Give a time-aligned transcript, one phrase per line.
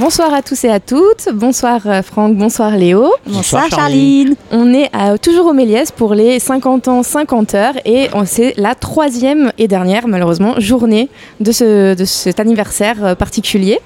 [0.00, 1.28] Bonsoir à tous et à toutes.
[1.34, 3.12] Bonsoir euh, Franck, bonsoir Léo.
[3.26, 4.34] Bonsoir, Charline.
[4.50, 8.54] On est à- toujours au Méliès pour les 50 ans, 50 heures et on- c'est
[8.56, 11.10] la troisième et dernière, malheureusement, journée
[11.40, 13.78] de, ce, de cet anniversaire euh, particulier.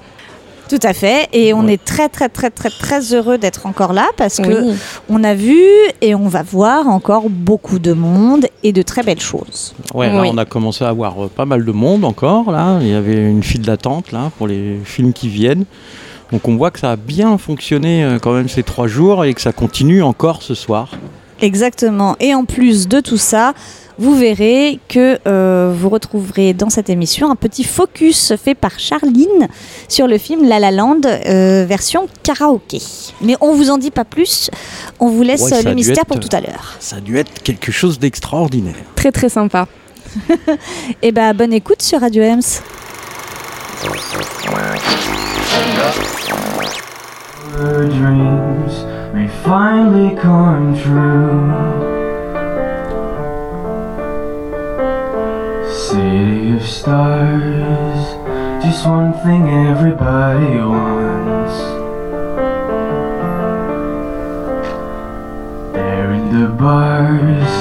[0.71, 1.27] Tout à fait.
[1.33, 4.73] Et on est très, très, très, très, très heureux d'être encore là parce que Oui.
[5.09, 5.59] on a vu
[5.99, 9.75] et on va voir encore beaucoup de monde et de très belles choses.
[9.93, 10.29] Ouais, là, Oui.
[10.31, 12.51] on a commencé à avoir euh, pas mal de monde encore.
[12.53, 15.65] Là, il y avait une file d'attente là pour les films qui viennent.
[16.31, 19.33] Donc on voit que ça a bien fonctionné euh, quand même ces trois jours et
[19.33, 20.91] que ça continue encore ce soir.
[21.41, 22.15] Exactement.
[22.21, 23.53] Et en plus de tout ça,
[24.01, 29.47] vous verrez que euh, vous retrouverez dans cette émission un petit focus fait par Charline
[29.87, 32.81] sur le film La La Land euh, version karaoké.
[33.21, 34.49] Mais on vous en dit pas plus.
[34.99, 36.77] On vous laisse Ouais, le mystère être, pour tout à l'heure.
[36.79, 38.73] Ça a dû être quelque chose d'extraordinaire.
[38.95, 39.67] Très très sympa.
[41.03, 42.41] Et ben bonne écoute sur Radio Ems.
[47.53, 51.90] Our dreams may finally come true.
[55.91, 58.15] City of stars,
[58.63, 61.57] just one thing everybody wants.
[65.73, 67.53] There in the bars,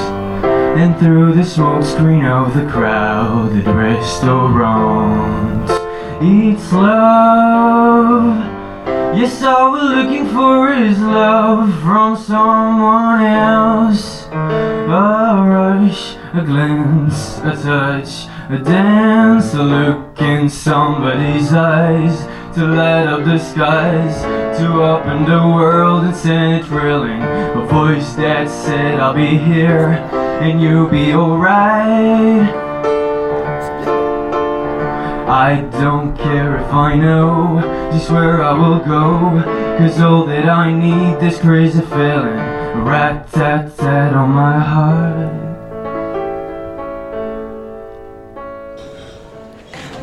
[0.79, 4.23] and through the smoke screen of the crowded restaurant,
[6.23, 8.50] eats love.
[8.87, 14.27] Yes, all we're looking for is love from someone else.
[14.27, 23.07] A rush, a glance, a touch, a dance, a look in somebody's eyes to light
[23.07, 24.23] up the skies,
[24.59, 27.23] to open the world and send it thrilling.
[27.23, 29.91] A voice that said, I'll be here
[30.43, 32.71] and you'll be alright.
[35.31, 37.61] I don't care if I know
[37.93, 39.41] just where I will go?
[39.79, 42.37] Cause all that I need, this crazy feeling,
[42.75, 45.31] a rat tat tat on my heart.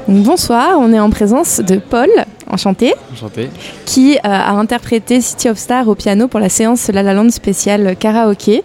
[0.08, 2.08] Bonsoir, on est en présence de Paul,
[2.50, 3.50] enchanté, Enchanté.
[3.86, 7.32] qui euh, a interprété City of Stars au piano pour la séance La La Land
[7.32, 8.64] spéciale karaoké.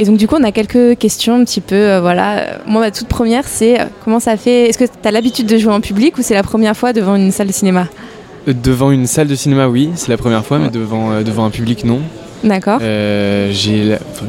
[0.00, 2.58] Et donc du coup, on a quelques questions un petit peu, euh, voilà.
[2.66, 4.68] Moi, ma toute première, c'est euh, comment ça fait?
[4.68, 7.16] Est-ce que tu as l'habitude de jouer en public ou c'est la première fois devant
[7.16, 7.88] une salle de cinéma?
[8.46, 11.50] Euh, Devant une salle de cinéma, oui, c'est la première fois, mais devant, devant un
[11.50, 11.98] public, non.
[12.44, 12.78] D'accord.
[12.80, 13.50] Euh,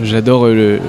[0.04, 0.80] J'adore le,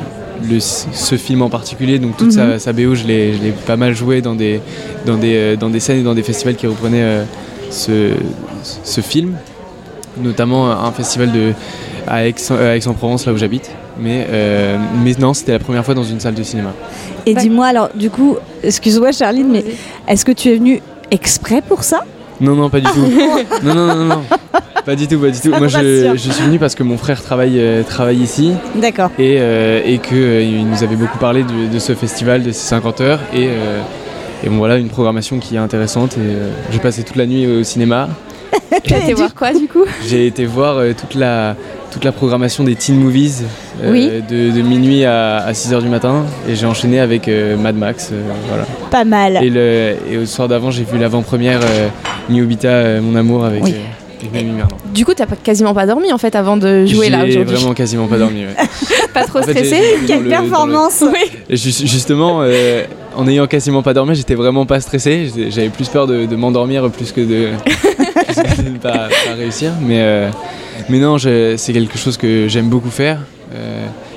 [0.49, 2.53] le- ce film en particulier, donc toute Mhm.
[2.53, 3.35] sa, sa BO, je l'ai
[3.67, 4.61] pas mal joué dans des,
[5.05, 7.25] dans, des, dans des scènes et dans des festivals qui reprenaient euh,
[7.71, 8.13] ce,
[8.63, 9.35] ce film,
[10.23, 11.53] notamment un festival de,
[12.09, 13.71] à Aix- à Aix-en-Provence, là où j'habite.
[14.01, 16.73] Mais, euh, mais non, c'était la première fois dans une salle de cinéma.
[17.27, 19.65] Et dis-moi alors, du coup, excuse-moi Charline, mais
[20.09, 20.81] est-ce que tu es venue
[21.11, 22.05] exprès pour ça?
[22.41, 23.01] Non, non, pas du tout.
[23.63, 24.23] non, non, non, non, non.
[24.87, 25.51] Pas du tout, pas du tout.
[25.51, 29.11] Moi, je, suis venu parce que mon frère travaille, euh, travaille ici D'accord.
[29.19, 33.01] et, euh, et qu'il nous avait beaucoup parlé de, de ce festival, de ces 50
[33.03, 33.21] heures.
[33.35, 33.49] Et,
[34.43, 36.17] et bon, voilà, une programmation qui est intéressante.
[36.17, 38.09] Et j'ai passé toute la nuit au cinéma.
[38.83, 39.85] Tu as été voir quoi du coup?
[40.09, 41.55] J'ai été voir toute, la,
[41.91, 43.43] toute la programmation des teen movies
[43.89, 44.11] Oui.
[44.29, 46.25] de, de minuit à, 6h du matin.
[46.49, 48.11] Et j'ai enchaîné avec euh, Mad Max.
[48.13, 48.65] euh, voilà.
[48.91, 49.39] Pas mal.
[49.43, 51.89] et, le, et au soir d'avant, j'ai vu l'avant-première euh,
[52.29, 53.73] New Obita, euh, Mon amour, avec, Oui.
[53.77, 53.77] euh.
[54.93, 57.57] Du coup, t'as pas- quasiment pas dormi en fait avant de jouer là J'ai aujourd'hui.
[57.57, 58.41] vraiment quasiment pas dormi.
[58.45, 58.55] ouais.
[59.15, 61.31] Pas trop En fait, stressé j'ai- j'ai- Quelle le- le- performance Oui.
[61.57, 62.85] Justement, euh,
[63.17, 65.31] en ayant quasiment pas dormi, j'étais vraiment pas stressé.
[65.49, 69.35] J'avais plus peur de, de m'endormir plus que de, plus que de ne pas, pas
[69.37, 69.73] réussir.
[69.81, 70.29] Mais, euh,
[70.91, 73.21] mais non, c'est quelque chose que j'aime beaucoup faire.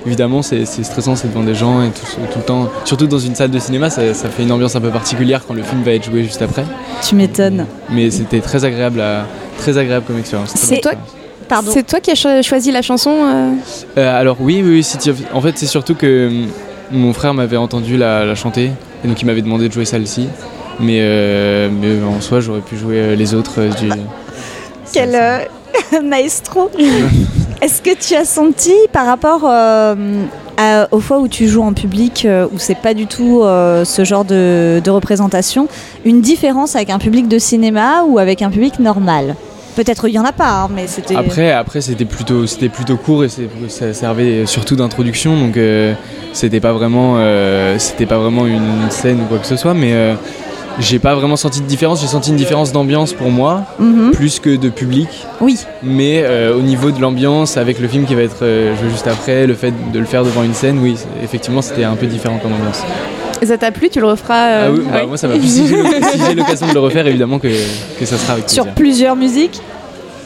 [0.05, 2.69] Évidemment, c'est stressant, c'est devant des gens et tout, tout le temps.
[2.83, 5.53] Surtout dans une salle de cinéma, ça, ça fait une ambiance un peu particulière quand
[5.53, 6.65] le film va être joué juste après.
[7.07, 7.65] Tu m'étonnes.
[7.89, 9.25] Mais c'était très agréable, à-
[9.57, 10.51] très agréable comme expérience.
[10.55, 10.91] C'est toi-.
[11.71, 13.51] C'est toi qui as cho- choisi la chanson euh?
[13.97, 16.47] Euh, alors oui, oui, oui, City of- En fait, c'est surtout que hum,
[16.91, 18.71] mon frère m'avait entendu la, la chanter
[19.03, 20.27] et donc il m'avait demandé de jouer celle-ci.
[20.79, 23.89] Mais, euh, mais en soi, j'aurais pu jouer les autres euh, du.
[24.91, 25.38] Quel euh,
[26.03, 26.71] maestro.
[27.63, 29.95] Est-ce que tu as senti par rapport euh,
[30.92, 34.04] aux fois où tu joues en public, euh, où c'est pas du tout euh, ce
[34.04, 35.69] genre de, représentation,
[36.04, 39.38] une différence avec un public de cinéma ou avec un public normal?
[39.77, 41.15] Peut-être il y en a pas, hein, mais c'était.
[41.15, 43.30] Après, après c'était plutôt, c'était plutôt court et
[43.69, 45.94] ça servait surtout d'introduction, donc euh,
[46.33, 49.94] c'était pas vraiment, pas vraiment une scène ou quoi que ce soit, mais
[50.79, 52.01] j'ai pas vraiment senti de différence.
[52.01, 54.11] J'ai senti une différence d'ambiance pour moi, Mhm.
[54.11, 55.07] plus que de public.
[55.41, 55.59] Oui.
[55.83, 59.07] Mais euh, au niveau de l'ambiance, avec le film qui va être euh, joué juste
[59.07, 62.37] après, le fait de le faire devant une scène, oui, effectivement, c'était un peu différent
[62.41, 62.81] comme ambiance.
[63.41, 63.89] Et ça t'a plu?
[63.89, 65.05] Tu le referas euh, Ah oui, bah, ouais.
[65.07, 65.45] moi ça m'a plu.
[65.47, 67.49] Si j'ai l'oc- si j'ai l'occasion de le refaire, évidemment que,
[67.99, 68.75] que ça sera avec Sur plaisir.
[68.75, 69.61] plusieurs musiques?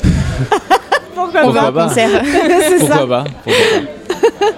[1.15, 1.87] Pourquoi Pourquoi pas?
[1.87, 1.89] Pas?
[1.93, 2.07] C'est
[2.79, 2.97] ça.
[2.97, 3.23] Pourquoi pas?
[3.43, 3.61] Pourquoi
[4.13, 4.57] pas?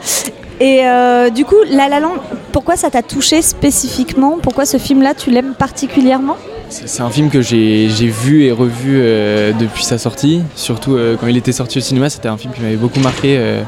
[0.59, 2.15] Et euh, du coup, La La Land,
[2.51, 4.37] pourquoi ça t'a touché spécifiquement?
[4.41, 6.35] Pourquoi ce film-là, tu l'aimes particulièrement?
[6.69, 10.41] C'est un film que j'ai vu et revu euh, depuis sa sortie.
[10.55, 13.37] Surtout euh, quand il était sorti au cinéma, c'était un film qui m'avait beaucoup marqué
[13.39, 13.61] euh,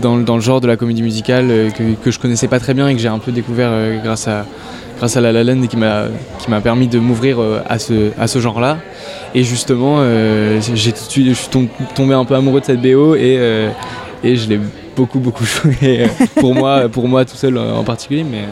[0.00, 2.74] dans, le- dans le genre de la comédie musicale que, que je connaissais pas très
[2.74, 3.70] bien et que j'ai un peu découvert
[4.04, 4.44] grâce, à,
[4.98, 8.38] grâce à La La Land et qui m'a permis de m'ouvrir à ce, à ce
[8.40, 8.76] genre-là.
[9.34, 13.38] Et justement, j'ai je suis tom- tombé un peu amoureux de cette BO et,
[14.22, 14.60] et je l'ai
[14.96, 16.06] beaucoup beaucoup joué euh,
[16.36, 18.44] pour moi, pour moi tout seul euh, en particulier, mais,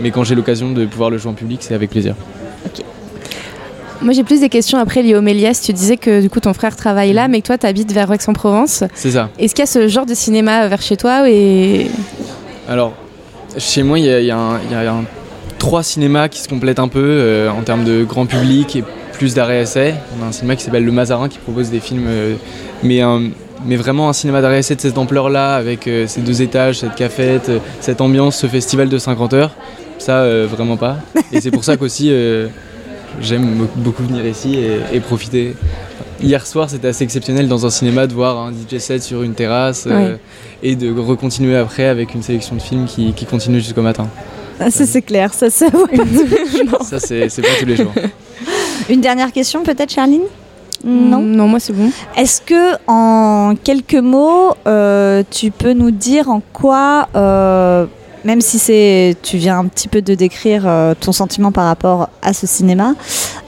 [0.00, 2.14] mais quand j'ai l'occasion de pouvoir le jouer en public, c'est avec plaisir.
[4.02, 5.58] Moi, j'ai plus des questions après liées au Méliès.
[5.62, 8.12] Tu disais que du coup, ton frère travaille là, mais que toi, tu habites vers
[8.12, 8.84] Aix-en-Provence.
[8.94, 9.30] C'est ça.
[9.38, 11.86] Est-ce qu'il y a ce genre de cinéma vers chez toi et...
[12.68, 12.92] Alors,
[13.56, 15.04] chez moi, il y a, y a un- y a un-
[15.58, 19.32] trois cinémas qui se complètent un peu euh, en termes de grand public et plus
[19.32, 19.94] d'arrêt essai.
[20.20, 22.34] On a un cinéma qui s'appelle Le Mazarin qui propose des films, euh,
[22.82, 23.30] mais, un-
[23.64, 27.48] mais vraiment un cinéma d'arrêt de cette ampleur-là, avec euh, ces deux étages, cette cafette,
[27.48, 29.54] euh, cette ambiance, ce festival de 50 heures.
[29.98, 30.96] Ça, euh, vraiment pas.
[31.32, 32.12] Et c'est pour ça qu'aussi,
[33.20, 35.54] j'aime be- beaucoup venir ici et, et profiter.
[36.22, 39.34] Hier soir, c'était assez exceptionnel dans un cinéma de voir un DJ set sur une
[39.34, 39.86] terrasse
[40.62, 44.08] et de recontinuer après avec une sélection de films qui, qui continue jusqu'au matin.
[44.60, 45.46] Ah, Ça, c'est clair, ça
[45.90, 45.96] les
[46.68, 46.82] jours.
[46.82, 47.92] Ça, c'est pas tous les jours.
[48.90, 50.22] Une dernière question, peut-être, Charline?
[50.84, 51.20] Non.
[51.20, 51.90] Non, moi, c'est bon.
[52.16, 57.86] Est-ce que, en quelques mots, euh, tu peux nous dire en quoi, euh,
[58.24, 62.08] même si c'est, tu viens un petit peu de décrire euh, ton sentiment par rapport
[62.22, 62.94] à ce cinéma,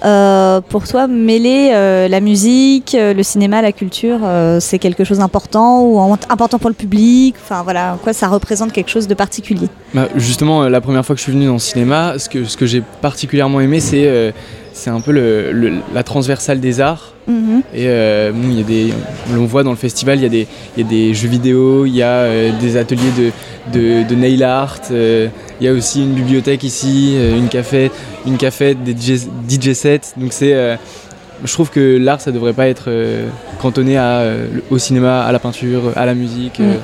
[0.04, 5.18] euh, pour toi, mêler euh, la musique, le cinéma, la culture, euh, c'est quelque chose
[5.18, 7.34] d'important ou en- important pour le public?
[7.42, 9.68] Enfin voilà, en quoi ça représente quelque chose de particulier?
[9.94, 12.56] Bah, justement, la première fois que je suis venu dans le cinéma, ce que, ce
[12.58, 14.30] que j'ai particulièrement aimé, c'est euh,
[14.78, 17.14] c'est un peu le- le- la transversale des arts.
[17.26, 17.62] Mhm.
[17.74, 18.92] Et euh, bon, il y a des,
[19.36, 20.46] on voit dans le festival, il y a des,
[20.76, 23.30] il y a des jeux vidéo, il y a euh, des ateliers de,
[23.78, 25.28] de, de nail art, euh,
[25.60, 27.92] il y a aussi une bibliothèque ici, une cafette,
[28.26, 30.12] une cafette, des DJ, DJ sets.
[30.18, 30.54] Donc c'est,
[31.44, 32.90] je trouve que l'art, ça devrait pas être
[33.60, 34.22] cantonné à,
[34.70, 36.60] au cinéma, à la peinture, à la musique.
[36.60, 36.74] euh.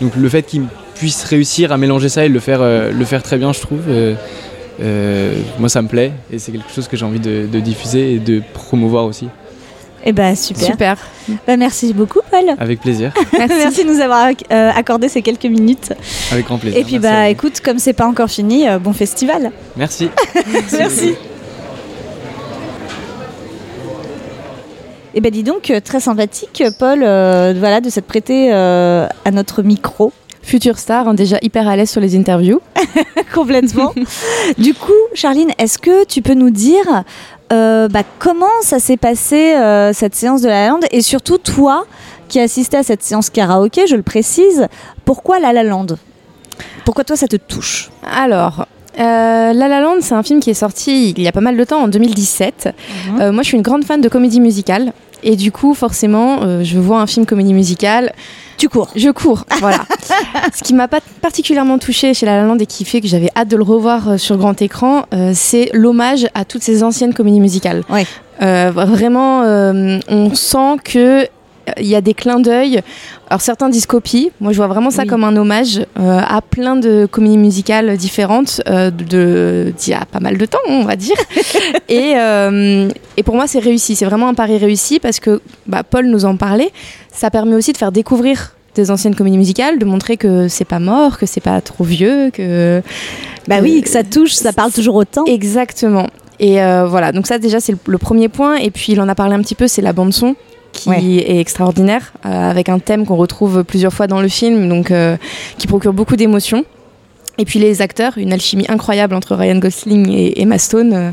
[0.00, 0.62] Donc le fait qu'il
[0.94, 3.80] puisse réussir à mélanger ça et le faire, le faire très bien, je trouve.
[4.80, 8.14] Euh, moi, ça me plaît et c'est quelque chose que j'ai envie de, de diffuser
[8.14, 9.28] et de promouvoir aussi,
[10.04, 10.64] Eh ben super.
[10.66, 10.96] Super.
[11.46, 12.44] Bah, merci beaucoup, Paul.
[12.58, 13.84] avec plaisir, Merci.
[13.84, 15.92] de nous avoir euh, accordé ces quelques minutes.
[16.32, 16.78] avec grand plaisir.
[16.80, 19.50] Et puis Merci bah écoute, comme c'est pas encore fini, euh, bon festival.
[19.76, 20.08] Merci.
[20.72, 21.14] Merci.
[25.12, 29.62] Et ben dis donc, très sympathique, Paul, euh, voilà, de s'être prêté euh, à notre
[29.62, 30.12] micro.
[30.42, 32.60] Future star, hein, déjà hyper à l'aise sur les interviews.
[33.34, 33.92] Complètement.
[34.58, 37.04] du coup, Charline, est-ce que tu peux nous dire
[37.52, 41.38] euh, bah, comment ça s'est passé euh, cette séance de La La Land et surtout
[41.38, 41.84] toi
[42.28, 44.68] qui assistais à cette séance karaoké, je le précise,
[45.04, 45.86] pourquoi La La Land
[46.84, 47.90] Pourquoi toi ça te touche?
[48.08, 48.66] Alors,
[48.98, 51.56] euh, La La Land, c'est un film qui est sorti il y a pas mal
[51.56, 52.68] de temps, en 2017.
[52.68, 53.20] Mhm.
[53.20, 54.92] Euh, moi, je suis une grande fan de comédie musicale.
[55.22, 58.12] Et du coup, forcément, euh, je vois un film comédie musicale,
[58.56, 58.90] Tu cours.
[58.96, 59.44] je cours.
[59.60, 59.84] Voilà.
[60.54, 63.30] Ce qui m'a pas particulièrement touchée chez La La Land et qui fait que j'avais
[63.36, 67.14] hâte de le revoir euh, sur grand écran, euh, c'est l'hommage à toutes ces anciennes
[67.14, 67.82] comédies musicales.
[67.88, 68.06] Ouais.
[68.42, 69.42] Euh, vraiment,
[70.08, 71.26] on sent que
[71.78, 72.80] il y a des clins d'œil.
[73.28, 74.30] Alors certains disent copie.
[74.40, 75.08] Moi, je vois vraiment ça Oui.
[75.08, 80.04] comme un hommage euh, à plein de comédies musicales différentes euh, de d'il y a
[80.04, 81.16] pas mal de temps, on va dire.
[81.88, 83.94] et, euh, et pour moi, c'est réussi.
[83.94, 86.70] C'est vraiment un pari réussi parce que bah, Paul nous en parlait.
[87.12, 90.78] Ça permet aussi de faire découvrir des anciennes comédies musicales, de montrer que c'est pas
[90.78, 92.82] mort, que c'est pas trop vieux, que
[93.48, 95.24] Bah oui, que ça touche, ça parle toujours autant.
[95.24, 96.06] Exactement.
[96.38, 96.54] Et
[96.86, 98.56] voilà, donc ça déjà c'est le, le premier point.
[98.56, 100.36] Et puis il en a parlé un petit peu, c'est la bande son
[100.72, 101.02] qui Ouais.
[101.02, 105.16] est extraordinaire, euh, avec un thème qu'on retrouve plusieurs fois dans le film, donc euh,
[105.58, 106.64] qui procure beaucoup d'émotions.
[107.38, 110.92] Et puis les acteurs, une alchimie incroyable entre Ryan Gosling et Emma Stone.
[110.92, 111.10] euh,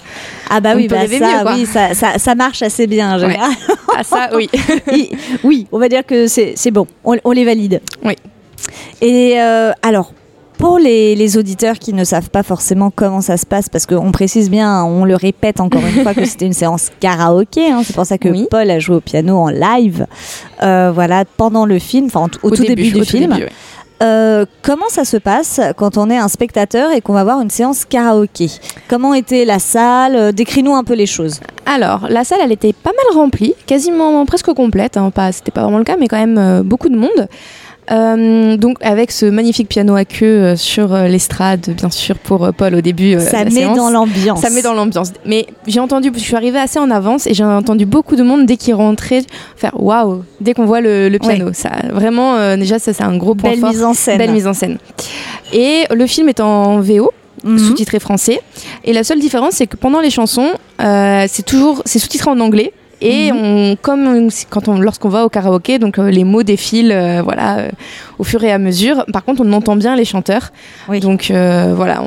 [0.50, 1.54] Ah bah oui, bah rêver ça, mieux, quoi.
[1.56, 3.16] oui ça, ça, ça marche assez bien.
[3.18, 3.38] en Ouais.
[3.96, 4.50] ah ça, oui.
[5.44, 7.82] Oui, on va dire que c'est c'est bon, on, on les valide.
[8.04, 8.14] Oui.
[9.02, 10.12] Et euh, alors,
[10.58, 14.12] pour les, les auditeurs qui ne savent pas forcément comment ça se passe, parce qu'on
[14.12, 17.96] précise bien, on le répète encore une fois que c'était une séance karaoké, hein, c'est
[17.96, 18.48] pour ça que Oui.
[18.50, 20.06] Paul a joué au piano en live,
[20.64, 23.32] euh, voilà, pendant le film, enfin au, tout début, du au film.
[23.32, 23.52] début, ouais.
[24.04, 27.50] Euh, comment ça se passe quand on est un spectateur et qu'on va voir une
[27.50, 28.48] séance karaoké?
[28.88, 30.16] Comment était la salle?
[30.16, 31.40] Euh, Décris-nous un peu les choses.
[31.66, 34.98] Alors, la salle, elle était pas mal remplie, quasiment presque complète.
[34.98, 37.28] Hein, pas, c'était pas vraiment le cas, mais quand même euh, beaucoup de monde.
[37.92, 42.52] Euh, donc avec ce magnifique piano à queue euh, sur euh, l'estrade, bien sûr pour
[42.54, 43.18] Paul au début.
[43.20, 43.78] Ça met séance.
[43.78, 44.42] dans l'ambiance.
[44.42, 45.14] Ça met dans l'ambiance.
[45.26, 48.46] Mais j'ai entendu, je suis arrivée assez en avance et j'ai entendu beaucoup de monde
[48.46, 49.24] dès qu'ils rentraient
[49.56, 51.52] faire waouh dès qu'on voit le, le piano.
[51.54, 53.70] Ça vraiment euh, déjà ça c'est un gros point Belle fort.
[53.70, 54.18] mise en scène.
[54.18, 54.78] Belle mise en scène.
[55.54, 57.12] Et le film est en VO,
[57.44, 57.60] Mhm.
[57.60, 58.42] sous-titré français.
[58.84, 60.50] Et la seule différence, c'est que pendant les chansons,
[60.82, 62.74] euh, c'est toujours c'est sous-titré en anglais.
[63.02, 63.38] Et Mhm.
[63.44, 67.22] on, comme on- quand on, lorsqu'on va au karaoké, donc euh, les mots défilent, euh,
[67.24, 67.70] voilà, euh,
[68.18, 69.06] au fur et à mesure.
[69.14, 70.52] Par contre, on entend bien les chanteurs.
[70.90, 71.00] Oui.
[71.00, 72.02] Donc voilà,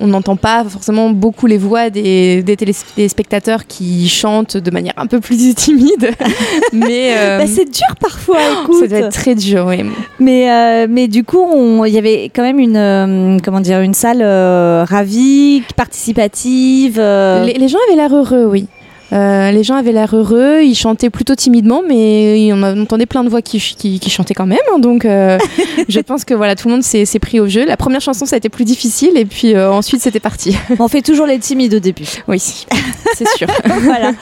[0.00, 5.06] on- n'entend pas forcément beaucoup les voix des, des téléspectateurs qui chantent de manière un
[5.06, 6.10] peu plus timide.
[6.72, 8.80] Mais Bah, c'est dur parfois, écoute.
[8.80, 9.84] ça doit être très dur, oui.
[10.18, 14.22] Mais, mais du coup, il y avait quand même une, comment dire, une salle
[14.88, 16.98] ravie, participative.
[16.98, 18.66] Les, les gens avaient l'air heureux, oui.
[19.12, 23.28] Euh, les gens avaient l'air heureux, ils chantaient plutôt timidement, mais on entendait plein de
[23.28, 24.58] voix qui, ch- qui, qui chantaient quand même.
[24.74, 25.38] hein, donc, euh,
[25.88, 27.64] je pense que voilà, tout le monde s'est pris au jeu.
[27.64, 30.56] La première chanson, ça a été plus difficile, et puis euh, ensuite, c'était parti.
[30.80, 32.06] On fait toujours les timides au début.
[32.26, 32.40] oui,
[33.14, 33.46] c'est sûr.
[33.82, 34.12] voilà.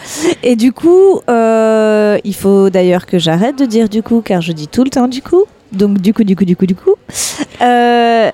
[0.42, 4.68] Et du coup, il faut d'ailleurs que j'arrête de dire du coup, car je dis
[4.68, 5.44] tout le temps du coup.
[5.72, 6.94] Donc du coup, du coup, du coup, du coup.
[7.62, 8.30] Euh,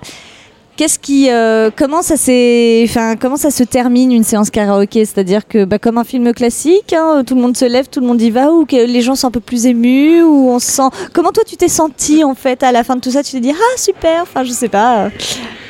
[0.81, 5.05] Qu'est-ce qui, euh, comment ça s'est, enfin, comment ça se termine une séance karaoké?
[5.05, 8.07] C'est-à-dire que, bah, comme un film classique, hein, tout le monde se lève, tout le
[8.07, 10.71] monde y va, ou que les gens sont un peu plus émus, ou on se
[10.71, 10.89] sent.
[11.13, 13.23] Comment toi tu t'es senti en fait à la fin de tout ça?
[13.23, 15.11] Tu t'es dit ah super, enfin je sais pas.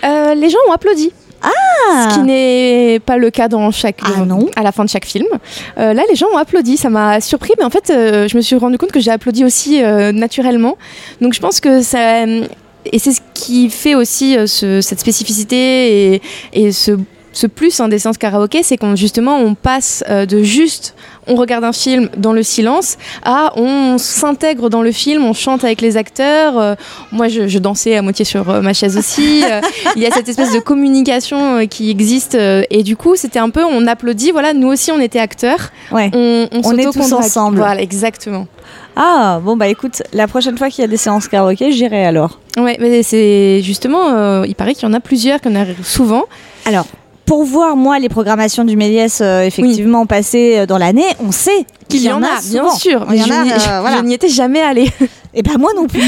[0.04, 1.10] Euh, les gens ont applaudi.
[1.42, 4.46] Ce qui n'est pas le cas dans chaque Ah non?
[4.56, 5.26] à la fin de chaque film.
[5.78, 8.42] Euh, là, les gens ont applaudi, ça m'a surpris, mais en fait, euh, je me
[8.42, 10.76] suis rendu compte que j'ai applaudi aussi euh, naturellement.
[11.20, 12.24] Donc, je pense que ça
[12.86, 16.22] et c'est ce qui fait aussi euh, ce- cette spécificité et,
[16.52, 16.98] et ce
[17.32, 20.96] ce plus hein, des séances karaoké, c'est qu'on justement on passe euh, de juste
[21.28, 25.62] on regarde un film dans le silence à on s'intègre dans le film, on chante
[25.62, 26.58] avec les acteurs.
[26.58, 26.74] Euh,
[27.12, 29.44] moi, je, je dansais à moitié sur euh, ma chaise aussi.
[29.96, 33.62] Il y a cette espèce de communication qui existe et du coup, c'était un peu
[33.64, 34.32] on applaudit.
[34.32, 35.70] Voilà, nous aussi, on était acteurs.
[35.92, 36.10] Ouais.
[36.12, 37.58] On, on, On est tous ensemble.
[37.58, 38.48] Voilà, exactement.
[38.96, 42.38] Ah bon bah écoute, la prochaine fois qu'il y a des séances karaoké, j'irai alors.
[42.58, 45.60] Ouais, mais c'est justement, euh, il paraît qu'il y en a plusieurs, qu'il y en
[45.62, 46.24] a souvent.
[46.66, 46.86] Alors,
[47.24, 51.64] pour voir, moi, les programmations du Méliès, euh, effectivement, passées euh, dans l'année, on sait
[51.88, 53.06] qu'il Il y en a, bien sûr.
[53.10, 54.02] Il y en n'y- euh, voilà.
[54.10, 54.90] étais jamais allée.
[55.34, 56.02] Et ben moi non plus.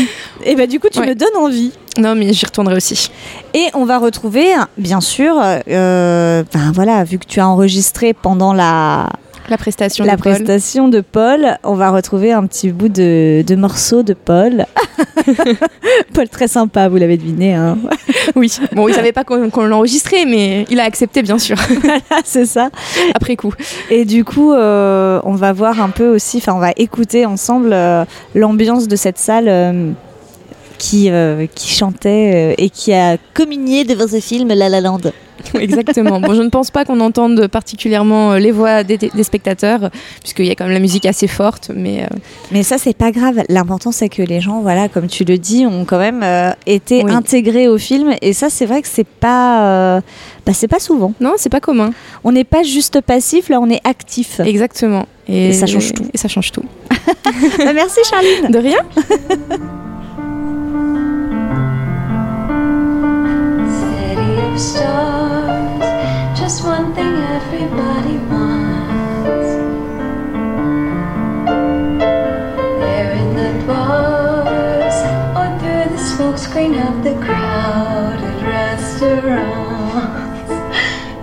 [0.44, 1.06] Et ben du coup, tu Ouais.
[1.06, 1.70] me donnes envie.
[1.96, 3.08] non, mais j'y retournerai aussi.
[3.54, 8.52] Et on va retrouver, bien sûr, euh, ben voilà, vu que tu as enregistré pendant
[8.52, 9.08] la,
[9.48, 10.32] La prestation la de Paul.
[10.34, 14.66] prestation de Paul, on va retrouver un petit bout de, de morceau de Paul.
[16.14, 17.54] Paul très sympa, vous l'avez deviné.
[17.54, 17.78] Hein.
[18.36, 18.52] Oui.
[18.72, 21.56] Bon, il savait pas qu'on qu'on l'enregistrait, mais il a accepté, bien sûr,
[22.24, 22.70] C'est ça.
[23.14, 23.52] après coup.
[23.90, 27.72] Et du coup, euh, on va voir un peu aussi, enfin, on va écouter ensemble
[27.72, 29.92] euh, l'ambiance de cette salle euh,
[30.78, 31.10] qui,
[31.54, 35.00] qui chantait et qui a communié devant ce film La La Land.
[35.58, 36.20] Exactement.
[36.20, 40.46] Bon, je ne pense pas qu'on entende particulièrement euh, les voix des, des spectateurs, puisqu'il
[40.46, 42.06] y a quand même la musique assez forte, mais euh,
[42.50, 43.42] Mais ça, c'est pas grave.
[43.48, 47.02] L'important, c'est que les gens, voilà, comme tu le dis, ont quand même euh, été
[47.04, 47.12] Oui.
[47.12, 48.14] intégrés au film.
[48.22, 50.00] Et ça, c'est vrai que c'est pas, euh,
[50.46, 51.12] bah, c'est pas souvent.
[51.20, 51.90] non, c'est pas commun.
[52.24, 54.40] On n'est pas juste passif, là, on est actif.
[54.40, 55.06] Exactement.
[55.28, 56.04] Et ça change tout.
[56.12, 56.64] Et ça change tout.
[57.58, 58.50] Bah, merci, Charline.
[58.50, 58.78] De rien
[64.56, 65.21] stars,
[66.62, 69.48] just one thing everybody wants.
[72.80, 74.96] There in the bars,
[75.38, 80.52] or through the smokescreen of the crowded restaurants.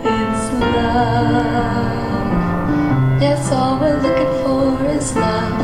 [0.04, 0.44] It's
[0.76, 2.30] love.
[3.22, 5.62] Yes, all we're looking for is love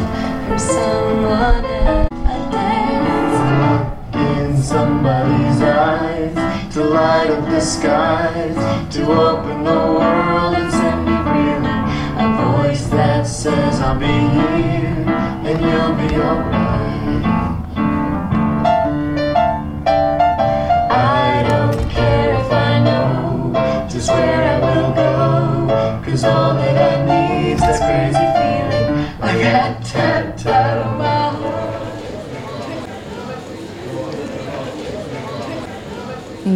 [0.48, 2.10] from someone else.
[2.12, 2.14] A
[2.52, 3.40] dance.
[4.14, 4.62] in to
[7.26, 11.84] light up the skies to open the world and send me reeling
[12.22, 15.06] a voice that says I'll be here
[15.46, 16.65] and you'll be alright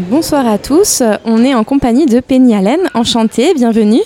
[0.10, 1.04] Bonsoir à tous.
[1.24, 2.80] On est en compagnie de Penny Allen.
[2.96, 4.02] Enchantée, bienvenue.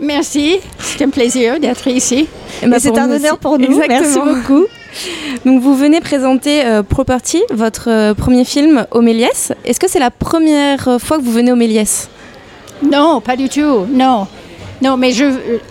[0.00, 2.28] Merci, c'est un plaisir d'être ici.
[2.62, 3.76] Eh ben, c'est un honneur pour nous.
[3.78, 4.34] Merci Exactement.
[4.34, 4.64] beaucoup.
[5.44, 9.52] Donc vous venez présenter euh, Property, votre euh, premier film au Méliès.
[9.64, 12.08] Est-ce que c'est la première fois que vous venez au Méliès
[12.88, 14.28] Non, pas du tout, non.
[14.82, 15.24] Non, mais je,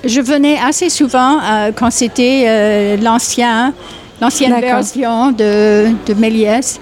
[0.04, 3.74] je venais assez souvent euh, quand c'était euh, l'ancien,
[4.22, 6.80] l'ancienne version de, de Méliès.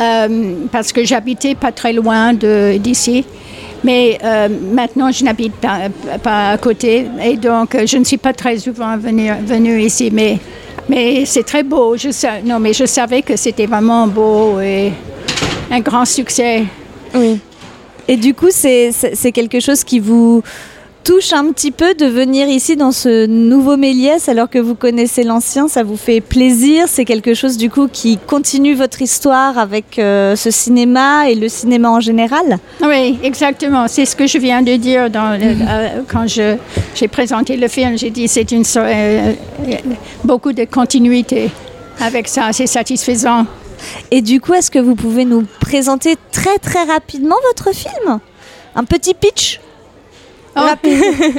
[0.00, 3.24] Euh, parce que j'habitais pas très loin d'ici.
[3.84, 5.88] Mais euh, maintenant, je n'habite pas,
[6.24, 10.10] à côté et donc je ne suis pas très souvent venue, venue ici.
[10.12, 10.38] Mais,
[10.88, 11.96] mais c'est très beau.
[12.44, 14.92] Non, mais je savais que c'était vraiment beau et
[15.70, 16.64] un grand succès.
[17.14, 17.38] Oui.
[18.08, 18.92] Et du coup, c'est
[19.32, 20.42] quelque chose qui vous
[21.08, 25.24] touche un petit peu de venir ici dans ce nouveau Méliès alors que vous connaissez
[25.24, 29.98] l'ancien, ça vous fait plaisir, c'est quelque chose du coup qui continue votre histoire avec
[29.98, 32.58] euh, ce cinéma et le cinéma en général?
[32.82, 33.88] Oui, exactement.
[33.88, 37.96] C'est ce que je viens de dire dans le- euh, quand j'ai présenté le film.
[37.96, 39.32] J'ai dit c'est une euh,
[40.24, 41.50] beaucoup de continuité
[42.00, 42.52] avec ça.
[42.52, 43.46] C'est satisfaisant.
[44.10, 48.18] Et du coup, est-ce que vous pouvez nous présenter très très rapidement votre film?
[48.76, 49.58] Un petit pitch?
[50.60, 50.88] Oh,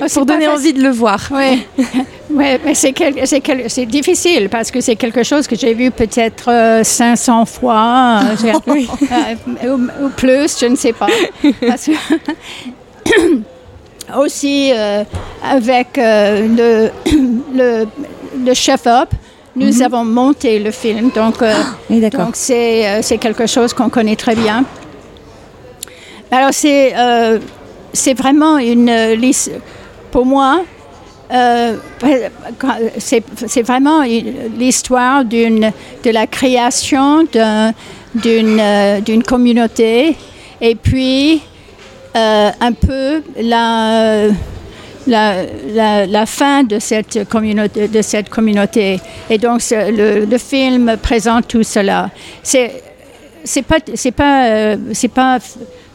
[0.08, 1.20] c'est Pour donner envie de le voir.
[1.32, 1.66] Oui,
[2.32, 5.74] ouais, mais c'est quel- c'est quel- c'est difficile parce que c'est quelque chose que j'ai
[5.74, 8.22] vu peut-être euh, 500 fois.
[8.24, 11.08] Euh, j'ai- euh, ou, ou plus, je ne sais pas.
[11.68, 13.42] Parce que-
[14.18, 15.04] aussi euh,
[15.44, 16.90] avec le,
[17.54, 17.86] le,
[18.46, 19.10] le chef-op,
[19.56, 21.54] nous avons monté le film, donc euh,
[21.90, 24.64] Oui, donc c'est euh, c'est quelque chose qu'on connaît très bien.
[26.32, 27.40] Alors c'est euh,
[27.94, 29.52] c'est vraiment une euh, lis-
[30.12, 30.62] pour moi
[31.32, 31.76] euh,
[32.98, 34.02] c'est vraiment
[34.58, 37.74] l'histoire de la création d'un-
[38.16, 40.16] d'une euh, d'une communauté
[40.62, 41.42] et puis
[42.16, 44.28] euh, un peu la
[45.08, 45.44] la,
[45.74, 47.88] la, la fin de cette communauté.
[47.88, 49.00] De cette communauté.
[49.30, 52.10] Et donc, le, le film présente tout cela.
[52.44, 52.82] C'est
[53.68, 53.78] pas
[54.16, 54.76] pas euh,
[55.16, 55.40] pas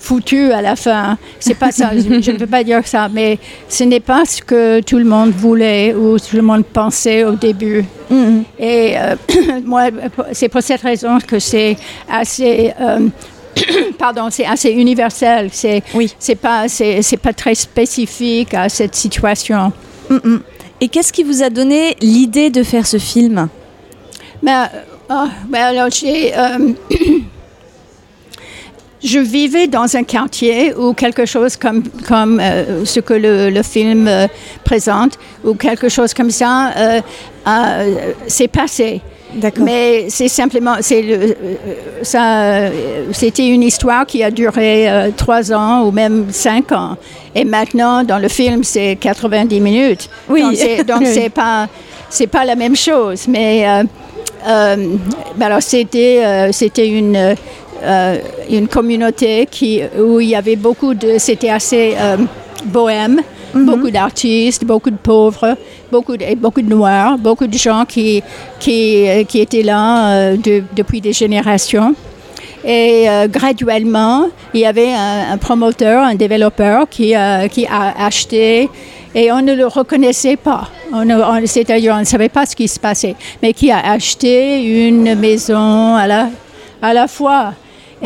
[0.06, 3.84] foutu à la fin c'est pas ça je, ne veux pas dire ça mais ce
[3.84, 7.84] n'est pas ce que tout le monde voulait ou tout le monde pensait au début
[8.11, 8.44] Mhm.
[8.58, 9.16] et euh,
[9.64, 9.84] moi
[10.32, 11.75] c'est pour cette raison que c'est
[12.20, 13.08] assez euh,
[13.99, 16.06] pardon c'est assez universel c'est Oui.
[16.18, 19.73] c'est pas c'est pas très spécifique à cette situation
[20.11, 20.40] Mhm.
[20.82, 23.48] Et qu'est-ce qui vous a donné l'idée de faire ce film?
[24.42, 24.66] Mais, euh,
[25.09, 26.33] ah, mais alors, j'ai,
[29.04, 33.62] je vivais dans un quartier où quelque chose comme, comme euh, ce que le, le
[33.62, 34.26] film euh,
[34.64, 37.00] présente, ou quelque chose comme ça, euh,
[37.46, 39.02] euh, s'est passé.
[39.34, 39.64] D'accord.
[39.64, 41.34] Mais c'est simplement, c'est le, euh,
[42.02, 42.70] ça, euh,
[43.12, 46.96] c'était une histoire qui a duré euh, trois ans ou même cinq ans.
[47.34, 50.08] Et maintenant, dans le film, c'est 90 minutes.
[50.28, 50.42] Oui.
[50.86, 51.68] Donc, c'est, pas,
[52.08, 53.26] c'est pas la même chose.
[53.28, 53.82] Mais euh,
[54.46, 54.76] euh,
[55.36, 57.34] ben alors, c'était, euh, c'était une,
[57.85, 58.18] euh,
[58.51, 62.16] une communauté qui, où il y avait beaucoup de, c'était assez euh,
[62.64, 63.20] bohème.
[63.57, 65.57] Beaucoup d'artistes, beaucoup de pauvres,
[65.92, 68.20] beaucoup de, beaucoup de noirs, beaucoup de gens qui,
[68.59, 71.94] qui, euh, qui étaient là de- depuis des générations.
[72.64, 77.94] Et euh, graduellement, il y avait un, un promoteur, un développeur qui, a- qui a
[78.05, 78.68] acheté
[79.14, 80.68] et on ne le reconnaissait pas.
[80.92, 81.07] On-
[81.47, 85.94] C'est-à-dire, on ne savait pas ce qui se passait, mais qui a acheté une maison
[85.94, 86.29] à la,
[86.83, 87.53] à la fois.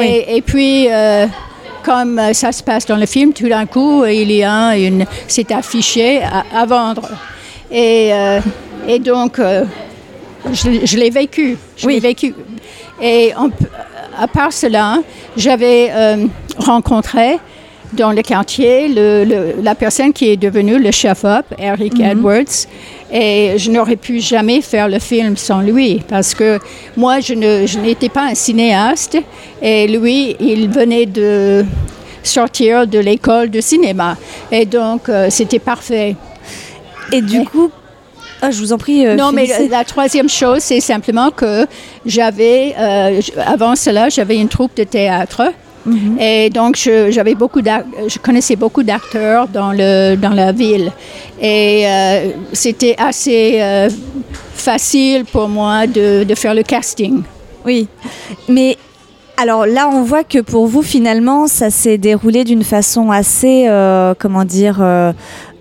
[0.05, 1.27] Et, et puis, euh,
[1.85, 5.51] comme ça se passe dans le film, tout d'un coup, il y a une, c'est
[5.53, 7.09] affiché à, à vendre.
[7.71, 8.41] Et, euh,
[8.87, 9.65] et donc, euh,
[10.53, 11.57] je, je l'ai vécu.
[11.77, 12.35] Je l'ai vécu.
[13.01, 13.33] Et
[14.19, 14.99] à part cela,
[15.37, 15.91] j'avais
[16.59, 17.39] rencontré
[17.93, 22.67] dans le quartier le- le- la personne qui est devenue le chef-op, Eric Edwards.
[23.13, 26.59] Et je n'aurais pu jamais faire le film sans lui parce que
[26.97, 29.17] moi, je ne- je n'étais pas un cinéaste
[29.63, 31.65] et lui, il venait de
[32.23, 34.17] sortir de l'école de cinéma.
[34.53, 36.17] Et donc, euh, c'était parfait.
[37.13, 37.71] Et du coup,
[38.43, 39.07] ah, je vous en prie.
[39.07, 41.67] euh, Non, mais la troisième chose, c'est simplement que
[42.05, 45.51] j'avais, euh, avant cela, j'avais une troupe de théâtre.
[46.21, 50.93] Et donc, je, j'avais beaucoup je connaissais beaucoup d'acteurs dans, le, dans la ville.
[51.41, 53.89] Et euh, c'était assez euh,
[54.55, 57.23] facile pour moi de, de faire le casting.
[57.65, 57.89] Oui,
[58.49, 58.77] mais
[59.41, 64.13] alors là, on voit que pour vous, finalement, ça s'est déroulé d'une façon assez, euh,
[64.19, 65.13] comment dire, euh,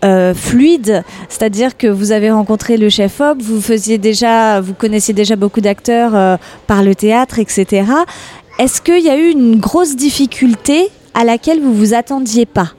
[0.03, 1.03] euh, fluide.
[1.29, 5.61] C'est-à-dire que vous avez rencontré le chef op, vous faisiez déjà, vous connaissiez déjà beaucoup
[5.61, 7.83] d'acteurs par le théâtre, etc.
[8.59, 12.71] Est-ce qu'il y a eu une grosse difficulté à laquelle vous vous attendiez pas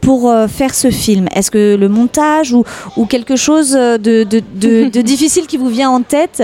[0.00, 1.28] pour euh, faire ce film?
[1.34, 2.64] Est-ce que le montage ou,
[2.96, 6.42] ou quelque chose de, de- de- de difficile qui vous vient en tête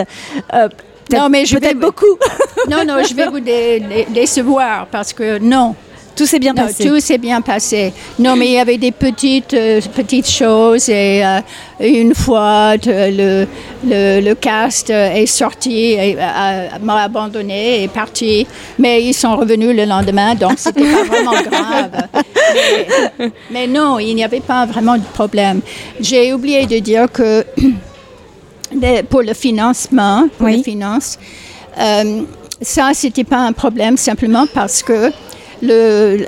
[0.55, 0.69] euh,
[1.13, 2.07] Non, mais je vais- beaucoup.
[2.71, 5.75] Non, non, je vais vous dé- dé- décevoir parce que non,
[6.19, 6.85] Tout s'est bien Non, passé.
[6.89, 7.93] tout s'est bien passé.
[8.19, 11.39] Non, mais il y avait des petites, euh, petites choses et euh,
[11.81, 13.47] une fois le,
[13.87, 18.47] le, le cast est sorti, euh, m'a abandonné et est parti,
[18.81, 21.91] mais ils sont revenus le lendemain, donc c'était pas vraiment grave.
[23.19, 25.61] Mais, mais non, il n'y avait pas vraiment de problème.
[26.01, 27.45] J'ai oublié de dire que
[29.09, 30.57] pour le financement, pour Oui.
[30.57, 31.17] les finances,
[31.79, 32.23] euh,
[32.61, 35.13] ça, c'était pas un problème simplement parce que
[35.63, 36.27] le,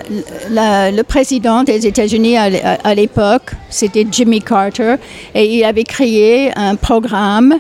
[0.51, 4.97] la- le président des États-Unis à, l'époque, c'était Jimmy Carter,
[5.35, 7.55] et il avait créé un programme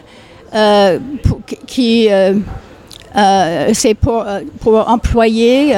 [0.55, 2.35] euh, pour- qui, euh,
[3.17, 5.75] euh, c'est pour, euh, pour employer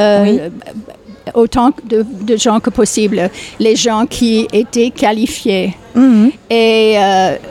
[1.35, 5.75] autant de, de gens que possible, les gens qui étaient qualifiés.
[5.95, 6.33] Mhm.
[6.51, 6.95] Et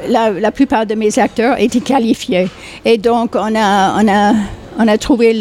[0.10, 2.48] la, la plupart de mes acteurs étaient qualifiés.
[2.84, 4.34] Et donc, on a, on a,
[4.78, 5.34] on a trouvé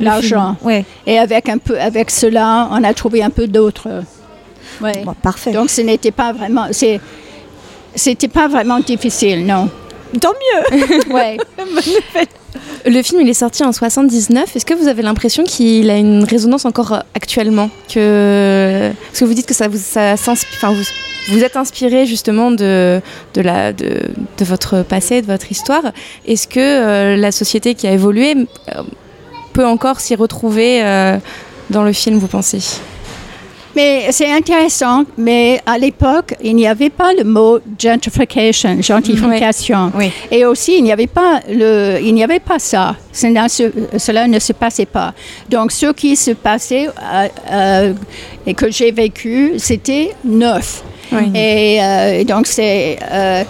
[0.00, 0.56] l'argent.
[0.62, 0.84] Ouais.
[1.06, 4.02] Et avec, un peu, avec cela, on a trouvé un peu d'autres.
[4.80, 5.02] Ouais.
[5.04, 5.52] Bon, parfait.
[5.52, 6.66] Donc, ce n'était pas vraiment...
[7.94, 9.68] C'était pas vraiment difficile, non.
[10.20, 10.80] Tant mieux.
[11.12, 11.36] Ouais.
[12.86, 14.54] Le film, il est sorti en 79.
[14.54, 17.68] Est-ce que vous avez l'impression qu'il a une résonance encore actuellement?
[17.92, 18.92] Que...
[19.06, 20.84] Parce que vous dites que ça vous, ça enfin, vous,
[21.28, 23.00] vous êtes inspiré justement de,
[23.34, 24.02] de, la, de,
[24.38, 25.92] de votre passé, de votre histoire.
[26.26, 28.82] Est-ce que euh, la société qui a évolué euh,
[29.52, 31.18] peut encore s'y retrouver euh,
[31.70, 32.80] dans le film, vous pensez?
[33.76, 39.92] Mais c'est intéressant, mais à l'époque, il n'y avait pas le mot gentrification, gentrification.
[39.94, 40.10] Oui.
[40.30, 42.96] Et aussi, il n'y avait pas le, il n'y avait pas ça.
[43.12, 45.12] Cela, ne se passait pas.
[45.50, 47.92] Donc, ce qui se passait euh, euh,
[48.46, 50.82] et que j'ai vécu, c'était neuf.
[51.12, 51.30] Oui.
[51.34, 53.44] Et euh, donc, c'est euh,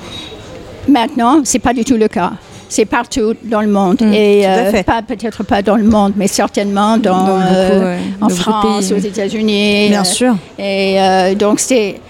[0.89, 2.33] maintenant, c'est pas du tout le cas.
[2.69, 4.01] C'est partout dans le monde.
[4.01, 7.97] Mm, et euh, pas peut-être pas dans le monde, mais certainement dans, Dans beaucoup, euh,
[7.97, 9.89] ouais, en dans France, aux États-Unis.
[9.89, 10.35] Bien sûr.
[10.59, 12.01] et donc, c'est.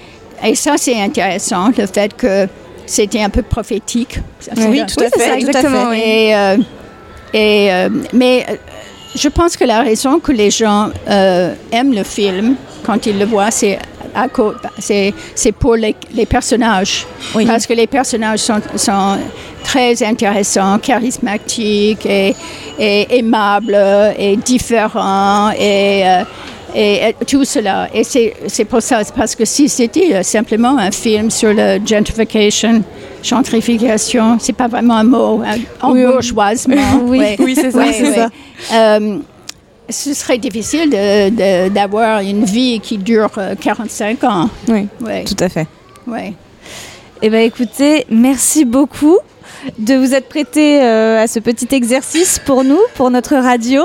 [0.45, 2.47] Et ça, c'est intéressant, le fait que
[2.87, 4.19] c'était un peu prophétique.
[4.57, 5.93] Oui, tout à fait, exactement.
[5.93, 6.57] Et, euh,
[7.35, 8.47] et, euh, mais
[9.15, 12.55] je pense que la raison que les gens euh, aiment le film
[12.85, 13.79] quand ils le voient, c'est
[14.17, 14.27] à
[14.79, 17.07] c'est c'est pour les, les personnages.
[17.35, 17.45] Oui.
[17.47, 19.19] Parce que les personnages sont, sont
[19.63, 22.35] très intéressants, charismatiques et,
[22.79, 23.77] et aimables
[24.19, 26.23] et différents et, euh,
[26.75, 27.89] et, et tout cela.
[27.93, 31.53] Et c'est c'est pour ça, c'est parce que si c'était euh, simplement un film sur
[31.53, 32.83] la gentrification,
[33.23, 36.77] gentrification, c'est pas vraiment un mot, hein, en Oui, bourgeoisement.
[37.05, 38.29] Oui, c'est ça.
[38.73, 39.19] Euh,
[39.89, 44.49] ce serait difficile de- de- d'avoir une vie qui dure euh, 45 ans.
[44.69, 44.87] Oui.
[45.01, 45.67] Ouais, Tout à fait.
[46.07, 46.33] ouais.
[47.23, 49.19] Eh bien, écoutez, merci beaucoup
[49.79, 53.83] de vous être prêté euh, à ce petit exercice pour nous, pour notre radio.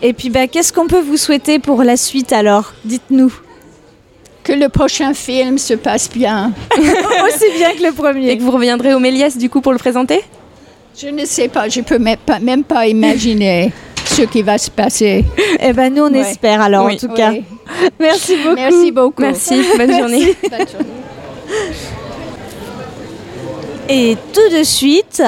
[0.00, 2.72] Et puis, bah, qu'est-ce qu'on peut vous souhaiter pour la suite alors?
[2.84, 3.32] Dites-nous.
[4.44, 6.52] Que le prochain film se passe bien.
[6.78, 8.38] Aussi bien que le Et premier.
[8.38, 10.20] que vous reviendrez au Méliès du coup pour le présenter?
[10.98, 13.72] Je ne sais pas, je peux même pas, même pas imaginer
[14.18, 15.24] ce qui va se passer.
[15.60, 16.20] Eh ben, nous, on Ouais.
[16.20, 16.94] espère alors, Oui.
[16.94, 17.32] en tout cas.
[18.00, 18.54] Merci beaucoup.
[18.56, 19.22] Merci beaucoup.
[19.22, 20.36] Merci, bonne journée.
[20.50, 20.86] Bonne journée.
[23.88, 25.22] Et tout de suite,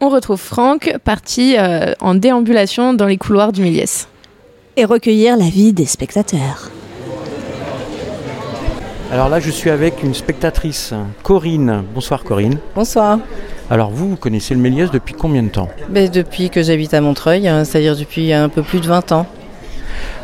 [0.00, 4.06] On retrouve Franck parti euh, en déambulation dans les couloirs du Méliès.
[4.76, 6.70] et recueillir l'avis des spectateurs.
[9.12, 11.84] Alors là, je suis avec une spectatrice, Corinne.
[11.94, 12.58] Bonsoir Corinne.
[12.74, 13.18] Bonsoir.
[13.70, 17.00] Alors vous, vous connaissez le Méliès depuis combien de temps Ben, depuis que j'habite à
[17.00, 19.26] Montreuil, hein, c'est-à-dire depuis un peu plus de 20 ans.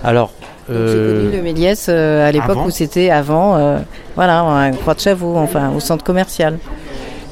[0.02, 0.32] Alors,
[0.68, 3.78] Donc, euh, J'ai connu le Méliès euh, à l'époque où c'était avant, euh,
[4.16, 6.58] voilà, à Croix de Chavaux, enfin au centre commercial.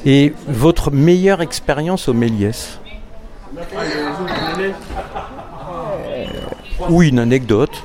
[0.05, 2.79] et votre meilleure expérience au Méliès
[6.89, 7.83] Ou une anecdote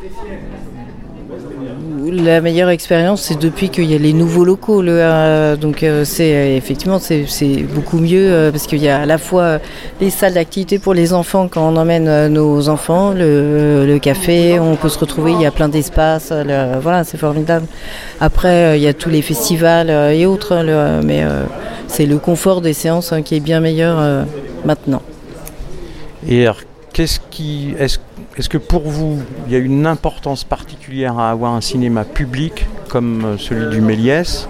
[2.13, 4.83] La meilleure expérience, c'est depuis qu'il y a les nouveaux locaux.
[4.83, 7.25] Euh, donc euh, c'est euh, effectivement c'est
[7.73, 9.59] beaucoup mieux parce qu'il y a à la fois
[10.01, 14.89] les salles d'activité pour les enfants quand on emmène nos enfants, le, café, on peut
[14.89, 16.33] se retrouver, il y a plein d'espaces,
[16.83, 17.67] voilà, c'est formidable.
[18.21, 21.23] Après, il y a tous les festivals et autres, le- mais
[21.87, 24.27] c'est le confort des séances hein, qui est bien meilleur
[24.65, 25.03] maintenant.
[26.95, 27.99] Qu'est-ce qui, est-ce,
[28.39, 32.67] est-ce que pour vous, il y a une importance particulière à avoir un cinéma public
[32.89, 34.49] comme euh, celui du Méliès?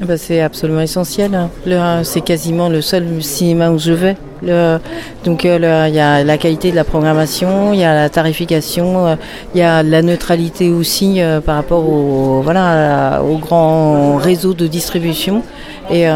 [0.00, 1.34] Ah bah, c'est absolument essentiel.
[1.34, 1.50] hein.
[2.04, 4.16] C'est quasiment le seul cinéma où je vais.
[5.24, 9.06] Donc euh, il y a la qualité de la programmation, il y a la tarification,
[9.06, 9.16] euh,
[9.54, 15.42] il y a la neutralité aussi par rapport au, voilà, au grand réseau de distribution.
[15.90, 16.06] Et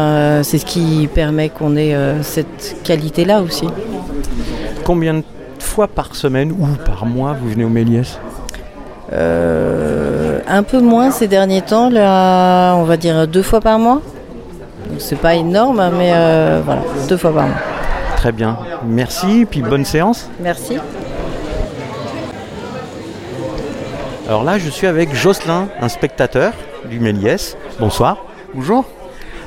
[0.41, 3.67] c'est ce qui permet qu'on ait cette qualité-là aussi.
[4.85, 5.23] Combien de
[5.59, 8.19] fois par semaine ou par mois vous venez au Méliès
[9.11, 14.01] Euh, un peu moins ces derniers temps, là, on va dire deux fois par mois.
[14.89, 17.57] Donc c'est pas énorme, mais euh, voilà, deux fois par mois.
[18.17, 18.57] Très bien.
[18.87, 20.29] Merci, puis bonne séance.
[20.39, 20.77] Merci.
[24.27, 26.53] Alors là, je suis avec Jocelyn, un spectateur
[26.89, 27.57] du Méliès.
[27.79, 28.17] Bonsoir.
[28.53, 28.85] Bonjour.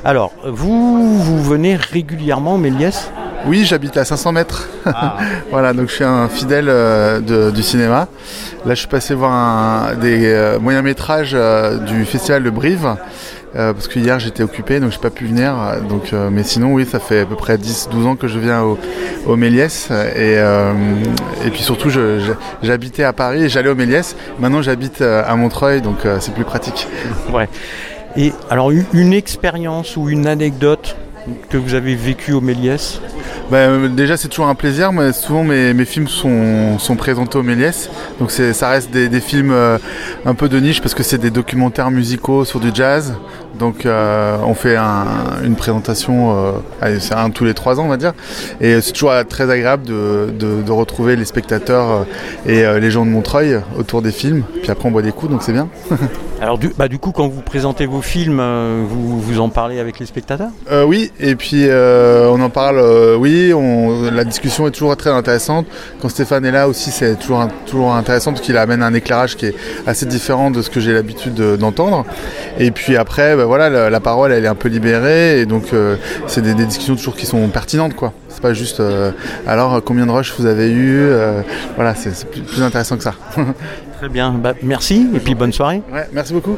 [0.05, 3.11] Alors, vous, vous venez régulièrement au Méliès?
[3.45, 4.67] Oui, j'habite à 500 mètres.
[4.85, 5.17] Ah.
[5.51, 8.07] voilà, donc je suis un fidèle euh, de- du cinéma.
[8.65, 12.95] Là, je suis passé voir un- des euh, moyens métrages euh, du festival de Brive.
[13.55, 15.55] parce que hier j'étais occupé donc j'ai pas pu venir
[15.89, 18.77] donc mais sinon oui ça fait à peu près 10-12 ans que je viens au,
[19.25, 20.33] au Méliès et,
[21.45, 21.89] et puis surtout
[22.61, 26.87] j'habitais à Paris et j'allais au Méliès maintenant j'habite à Montreuil donc c'est plus pratique
[27.33, 27.49] Ouais.
[28.15, 30.95] Et alors, une expérience ou une anecdote
[31.49, 33.01] que vous avez vécue au Méliès
[33.51, 34.91] euh, déjà, c'est toujours un plaisir.
[34.91, 37.89] mais souvent, mes, films sont, présentés au Méliès.
[38.19, 39.77] Donc, ça reste des, des films euh,
[40.25, 43.15] un peu de niche parce que c'est des documentaires musicaux sur du jazz.
[43.57, 45.05] Donc, euh, on fait un-
[45.43, 48.13] une présentation, euh, c'est un tous les trois ans, on va dire.
[48.61, 52.05] Et c'est toujours euh, très agréable de, de- de retrouver les spectateurs
[52.45, 54.43] et les gens de Montreuil autour des films.
[54.61, 55.67] Puis après, on boit des coups, donc c'est bien.
[56.41, 58.41] Alors, du, bah, du coup, quand vous présentez vos films,
[58.87, 60.51] vous, vous en parlez avec les spectateurs?
[60.71, 62.79] Euh, oui, et puis on en parle,
[63.17, 65.65] oui, on, la discussion est toujours très intéressante.
[66.01, 69.47] Quand Stéphane est là aussi, c'est toujours, toujours intéressant parce qu'il amène un éclairage qui
[69.47, 72.05] est assez différent de ce que j'ai l'habitude de- d'entendre.
[72.57, 75.71] Et puis après, bah, voilà, la, la parole, elle est un peu libérée, et donc
[75.71, 75.95] euh,
[76.27, 78.11] c'est des, des discussions toujours qui sont pertinentes, quoi.
[78.27, 79.11] C'est pas juste, euh,
[79.47, 81.41] alors combien de rushs vous avez eu euh,
[81.77, 83.13] Voilà, c'est c'est plus, plus intéressant que ça.
[83.97, 84.33] Très bien.
[84.33, 85.81] Bah, merci et puis bonne soirée.
[85.93, 86.57] ouais, merci beaucoup.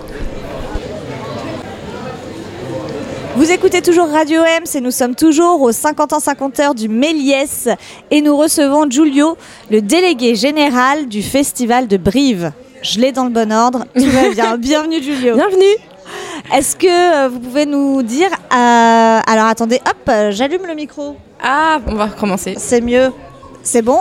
[3.36, 6.90] Vous écoutez toujours Radio M, et nous sommes toujours aux 50 ans 50 heures du
[6.90, 7.70] Méliès
[8.10, 9.38] et nous recevons Giulio,
[9.70, 12.52] le délégué général du festival de Brive.
[12.82, 13.86] Je l'ai dans le bon ordre.
[13.96, 14.58] Tout va bien.
[14.58, 15.36] Bienvenue Giulio.
[15.36, 15.78] Bienvenue.
[16.54, 16.88] Est-ce que
[17.26, 21.16] euh, vous pouvez nous dire euh, Alors attendez, hop, j'allume le micro.
[21.42, 22.56] Ah, on va recommencer.
[22.58, 23.12] C'est mieux.
[23.64, 24.00] C'est bon?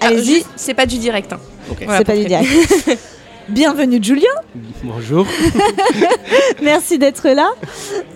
[0.00, 0.44] Ah, Allez-y.
[0.56, 1.32] c'est pas du direct.
[1.32, 1.38] hein.
[1.84, 2.48] Voilà, C'est pas du direct.
[3.48, 4.28] Bienvenue Giulio.
[4.84, 5.26] Bonjour.
[6.62, 7.50] Merci d'être là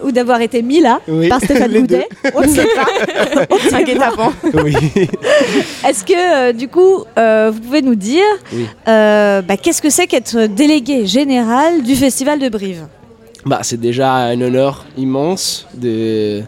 [0.02, 2.08] ou d'avoir été mis là Oui, par Stéphane les Goudet.
[2.34, 2.86] On ne sait pas.
[3.50, 3.82] On ne sait pas.
[3.82, 4.32] guet-apens.
[4.64, 4.74] oui.
[5.86, 6.12] Est-ce que
[6.50, 8.66] euh, du coup, euh, vous pouvez nous dire Oui.
[8.88, 12.86] euh, bah, qu'est-ce que c'est qu'être délégué général du festival de Brive?
[13.46, 16.42] Bah, c'est déjà un honneur immense de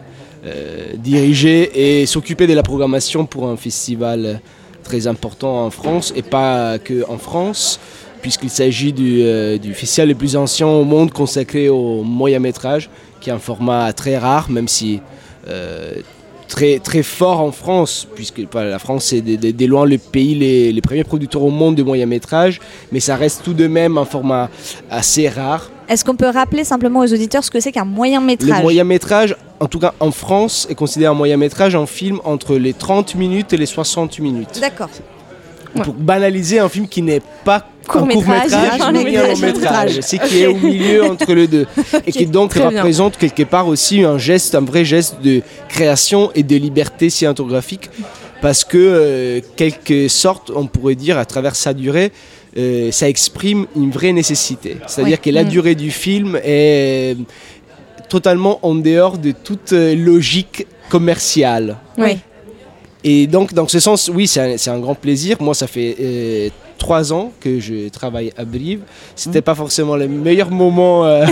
[0.45, 4.41] euh, diriger et s'occuper de la programmation pour un festival
[4.83, 7.79] très important en France et pas que en France,
[8.21, 12.89] puisqu'il s'agit du, euh, du festival le plus ancien au monde consacré au moyen métrage,
[13.21, 14.99] qui est un format très rare, même si
[15.47, 15.93] euh,
[16.49, 20.35] très, très fort en France, puisque la France c'est de, de- de loin le pays
[20.35, 22.59] les, les premiers producteurs au monde de moyen métrage,
[22.91, 24.49] mais ça reste tout de même un format
[24.91, 25.71] assez rare.
[25.89, 28.83] Est-ce qu'on peut rappeler simplement aux auditeurs ce que c'est qu'un moyen métrage Le moyen
[28.83, 32.73] métrage, en tout cas en France, est considéré un moyen métrage en film entre les
[32.73, 34.59] 30 minutes et les 60 minutes.
[34.61, 34.89] D'accord.
[35.75, 35.83] Ouais.
[35.83, 39.41] Pour banaliser un film qui n'est pas ni un long long-métrage.
[39.41, 41.65] métrage, c'est qui est au milieu entre les deux
[42.05, 42.69] et qui donc Très bien.
[42.69, 47.89] représente quelque part aussi un geste, un vrai geste de création et de liberté cinématographique
[48.41, 52.11] parce que euh, quelque sorte, on pourrait dire à travers sa durée,
[52.57, 54.77] euh, ça exprime une vraie nécessité.
[54.87, 55.49] C'est-à-dire que la Mm.
[55.49, 57.15] durée du film est
[58.09, 61.77] totalement en dehors de toute euh, logique commerciale.
[61.97, 62.17] Oui.
[63.03, 65.37] Et donc, dans ce sens, oui, c'est un, grand plaisir.
[65.39, 68.79] Moi, ça fait euh, trois ans que je travaille à Brive.
[69.15, 71.25] C'était pas forcément le meilleur moment euh,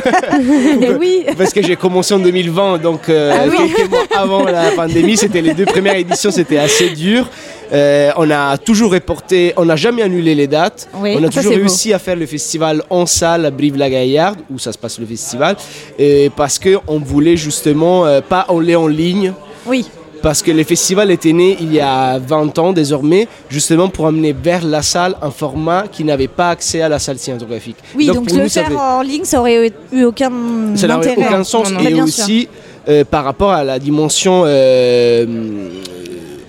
[1.00, 1.26] oui.
[1.38, 3.56] parce que j'ai commencé en 2020, donc euh, Ah oui.
[3.76, 5.18] quelques mois avant la pandémie.
[5.18, 7.28] C'était les deux premières éditions, c'était assez dur.
[7.74, 10.88] Euh, on a toujours reporté, on n'a jamais annulé les dates.
[10.96, 11.58] Oui, on a toujours beau.
[11.60, 15.56] réussi à faire le festival en salle à Brive-la-Gaillarde, où ça se passe le festival,
[15.98, 19.34] et parce qu'on voulait justement pas aller en ligne.
[19.66, 19.86] Oui.
[20.22, 24.34] Parce que le festival était né il y a 20 ans désormais, justement pour amener
[24.34, 27.78] vers la salle un format qui n'avait pas accès à la salle cinématographique.
[27.96, 30.32] Oui, donc, le nous, faire en ligne, ça aurait eu aucun
[30.76, 31.72] ça n'aurait aucun sens.
[31.72, 31.90] Non, non.
[31.90, 32.48] Et aussi
[32.88, 35.26] euh, par rapport à la dimension euh,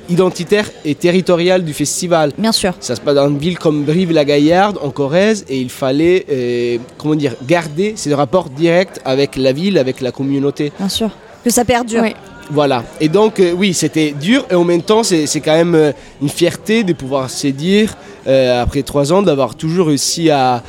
[0.08, 2.32] identitaire et territoriale du festival.
[2.38, 2.74] Bien sûr.
[2.80, 7.14] Ça se passe dans une ville comme Brive-la-Gaillarde, en Corrèze, et il fallait euh, comment
[7.14, 10.72] dire, garder ces rapports directs avec la ville, avec la communauté.
[10.78, 11.10] Bien sûr.
[11.44, 12.02] Que ça perdure.
[12.02, 12.14] Oui.
[12.50, 12.82] Voilà.
[13.00, 16.30] Et donc, euh, oui, c'était dur, et en même temps, c'est quand même euh, une
[16.30, 17.94] fierté de pouvoir se dire,
[18.26, 20.62] euh, après trois ans, d'avoir toujours réussi à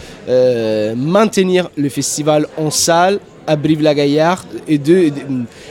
[0.96, 5.18] maintenir le festival en salle à Brive-la-Gaillarde et, de, et, de-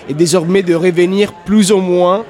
[0.09, 2.25] et désormais de revenir plus ou moins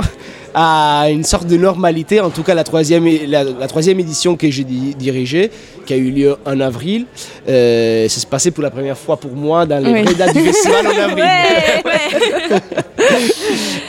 [0.54, 2.20] à une sorte de normalité.
[2.20, 5.50] En tout cas, la troisième, la, la troisième édition que j'ai di- dirigée,
[5.86, 7.06] qui a eu lieu en avril,
[7.48, 10.02] euh, ça s'est passé pour la première fois pour moi dans les Oui.
[10.02, 11.24] vraies dates du festival en avril.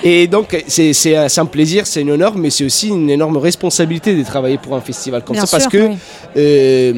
[0.04, 4.14] Et donc, c'est c'est un, plaisir, c'est un honneur, mais c'est aussi une énorme responsabilité
[4.16, 5.58] de travailler pour un festival comme Bien ça.
[5.58, 5.96] Parce que oui.
[6.38, 6.94] euh,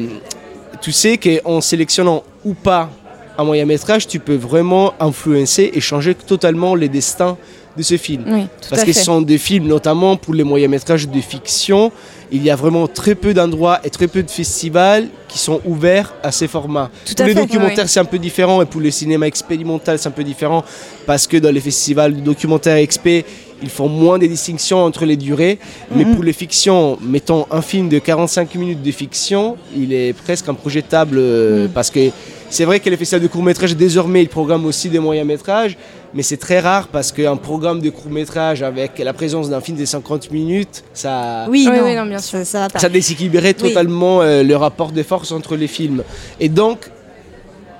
[0.80, 2.90] tu sais qu'en sélectionnant ou pas
[3.38, 7.36] un moyen métrage, tu peux vraiment influencer et changer totalement les destins
[7.76, 8.24] de ce film.
[8.26, 8.98] Oui, tout Parce à que fait.
[8.98, 11.90] ce sont des films, notamment pour les moyens métrages de fiction,
[12.30, 16.12] il y a vraiment très peu d'endroits et très peu de festivals qui sont ouverts
[16.22, 16.90] à ces formats.
[17.06, 17.88] Tout pour les fait, documentaires, oui.
[17.90, 20.64] c'est un peu différent, et pour le cinéma expérimental, c'est un peu différent,
[21.06, 23.24] parce que dans les festivals de documentaires expé,
[23.62, 25.58] ils font moins des distinctions entre les durées,
[25.94, 26.14] mais Mhm.
[26.14, 31.16] pour les fictions, mettons un film de 45 minutes de fiction, il est presque improjetable,
[31.18, 32.10] euh, parce que
[32.52, 35.76] c'est vrai que les festivals de court-métrage, désormais, ils programment aussi des moyens-métrages,
[36.14, 39.84] mais c'est très rare parce qu'un programme de court-métrage avec la présence d'un film de
[39.84, 42.78] 50 minutes, ça, Oui, Oui, non, oui, non, bien ça, ça va pas.
[42.78, 43.68] ça déséquilibrait Oui.
[43.68, 46.02] totalement euh, le rapport de force entre les films.
[46.40, 46.90] Et donc,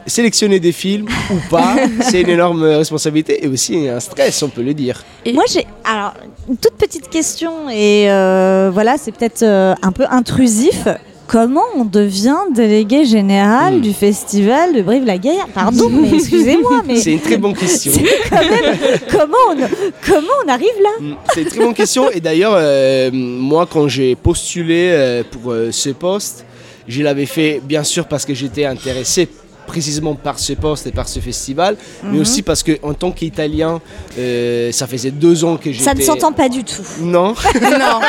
[0.07, 1.77] sélectionner des films ou pas,
[2.11, 5.05] c'est une énorme responsabilité et aussi un stress, on peut le dire.
[5.27, 6.15] Et- Moi, j'ai alors
[6.49, 10.89] une toute petite question et euh, voilà, c'est peut-être euh, un peu intrusif.
[11.33, 13.81] Comment on devient délégué général Hmm.
[13.81, 15.51] du festival de Brive-la-Gaillarde?
[15.55, 17.91] Pardon, mais excusez-moi, mais C'est une très bonne question.
[19.11, 19.57] comment on,
[20.07, 20.91] comment on arrive là?
[21.01, 22.11] Mm, C'est une très bonne question.
[22.11, 26.45] Et d'ailleurs, euh, moi, quand j'ai postulé euh, pour euh, ce poste,
[26.87, 29.27] je l'avais fait bien sûr parce que j'étais intéressé
[29.67, 32.21] précisément par ce poste et par ce festival, mais Mhm.
[32.21, 33.81] aussi parce que en tant qu'Italien,
[34.19, 35.85] euh, ça faisait deux ans que j'étais.
[35.85, 36.83] Ça ne s'entend pas du tout.
[37.01, 37.33] Non.
[37.63, 38.01] non.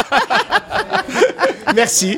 [1.76, 2.17] Merci.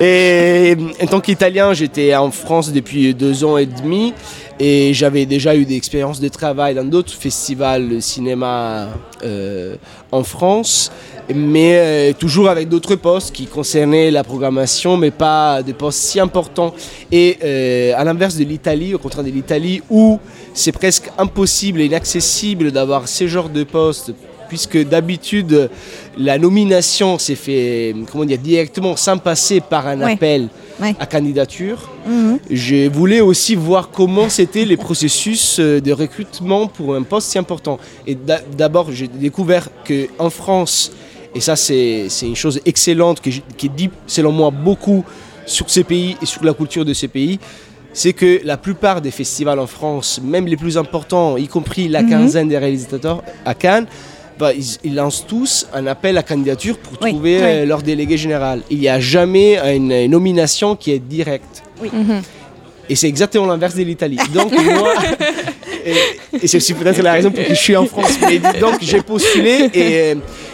[0.00, 4.12] et en tant qu'Italien, j'étais en France depuis deux ans et demi
[4.60, 8.88] et j'avais déjà eu des expériences de travail dans d'autres festivals de cinéma
[9.24, 9.74] euh,
[10.12, 10.92] en France,
[11.34, 16.20] mais euh, toujours avec d'autres postes qui concernaient la programmation, mais pas des postes si
[16.20, 16.72] importants.
[17.10, 20.20] Et euh, à l'inverse de l'Italie, au contraire de l'Italie, où
[20.52, 24.12] c'est presque impossible et inaccessible d'avoir ce genre de postes
[24.54, 25.68] puisque d'habitude
[26.16, 30.12] la nomination s'est fait comment dire directement sans passer par un Ouais.
[30.12, 30.42] appel
[30.80, 30.94] Ouais.
[31.00, 31.78] à candidature.
[32.06, 32.38] Mhm.
[32.50, 37.36] Je voulais aussi voir comment c'était les processus euh, de recrutement pour un poste si
[37.38, 37.76] important.
[38.06, 40.92] Et d'a- d'abord, j'ai découvert que en France,
[41.34, 45.04] et ça c'est une chose excellente que qui dit selon moi beaucoup
[45.46, 47.38] sur ces pays et sur la culture de ces pays,
[47.92, 52.02] c'est que la plupart des festivals en France, même les plus importants, y compris la
[52.02, 52.10] Mhm.
[52.10, 53.86] quinzaine des réalisateurs à Cannes,
[54.38, 57.42] bah, ils, ils lancent tous un appel à candidature pour Oui, trouver oui.
[57.42, 58.60] euh, leur délégué général.
[58.70, 61.62] Il n'y a jamais une, une nomination qui est directe.
[61.82, 62.22] Mhm.
[62.88, 64.18] Et c'est exactement l'inverse de l'Italie.
[64.34, 64.92] Donc moi,
[65.86, 65.94] et,
[66.42, 68.18] et c'est aussi peut-être la raison pour laquelle je suis en France.
[68.20, 70.10] Mais donc j'ai postulé et,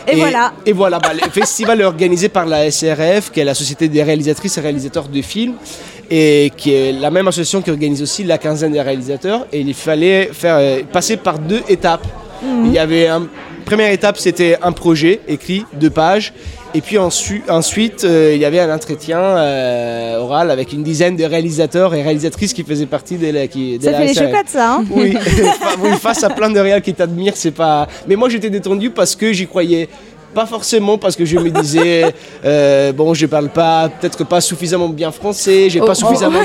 [0.07, 0.53] Et voilà.
[0.64, 4.03] Et voilà, bah, le festival est organisé par la SRF, qui est la Société des
[4.03, 5.55] réalisatrices et réalisateurs de films,
[6.09, 9.47] et qui est la même association qui organise aussi la quinzaine des réalisateurs.
[9.53, 12.07] Et il fallait faire euh, passer par deux étapes.
[12.64, 13.27] Il y avait un
[13.61, 16.33] première étape, c'était un projet écrit, deux pages.
[16.73, 21.25] Et puis ensuite, euh, il y avait un entretien euh, oral avec une dizaine de
[21.25, 24.14] réalisateurs et réalisatrices qui faisaient partie de la, qui, de Ça la fait les
[24.46, 24.75] ça.
[24.77, 25.12] Hein Oui,
[25.61, 27.88] Fa- oui, face à plein de réals qui t'admirent, c'est pas.
[28.07, 29.88] Mais moi, j'étais détendu parce que j'y croyais.
[30.33, 32.05] Pas forcément parce que je me disais,
[32.44, 36.38] euh, bon, je parle pas, peut-être pas suffisamment bien français, j'ai Oh, pas suffisamment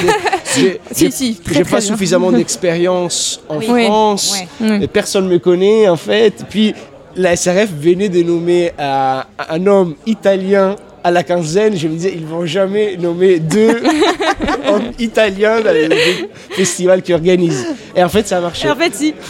[0.57, 1.81] j'ai, Si, si, pas bien.
[1.81, 3.85] suffisamment d'expérience en Oui.
[3.85, 4.35] France.
[4.59, 4.87] Oui.
[4.87, 6.33] personne me connaît en fait.
[6.49, 6.73] Puis
[7.15, 12.13] la SRF venait de nommer un, un homme italien à la quinzaine, je me disais,
[12.15, 13.79] ils vont jamais nommer deux
[14.67, 17.67] hommes italiens dans les les festivals qu'ils organisent.
[17.95, 18.67] Et en fait, ça a marché.
[18.67, 19.13] Et En fait, si.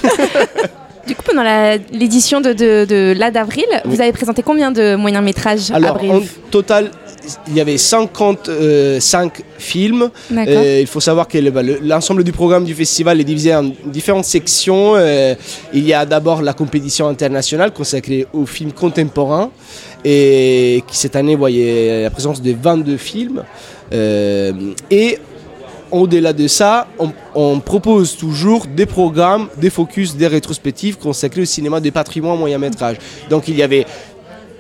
[1.08, 1.43] Du coup, pendant
[1.91, 5.98] l'édition de, de, de là d'avril, vous avez présenté combien de moyens métrages à Alors,
[6.00, 6.12] Brive?
[6.12, 6.89] en total,
[7.48, 10.10] il y avait 55 films.
[10.30, 10.54] D'accord.
[10.58, 13.72] Euh, il faut savoir que bah, le- l'ensemble du programme du festival est divisé en
[13.86, 14.94] différentes sections.
[14.96, 15.36] Euh,
[15.74, 19.50] il y a d'abord la compétition internationale consacrée aux films contemporains
[20.04, 23.44] et qui cette année voyait la présence de 22 films.
[23.94, 24.52] Euh,
[24.90, 25.18] et
[25.92, 31.46] au-delà de ça, on, on propose toujours des programmes, des focus, des rétrospectives consacrés au
[31.46, 32.98] cinéma de patrimoine moyen métrage.
[33.30, 33.86] Donc il y avait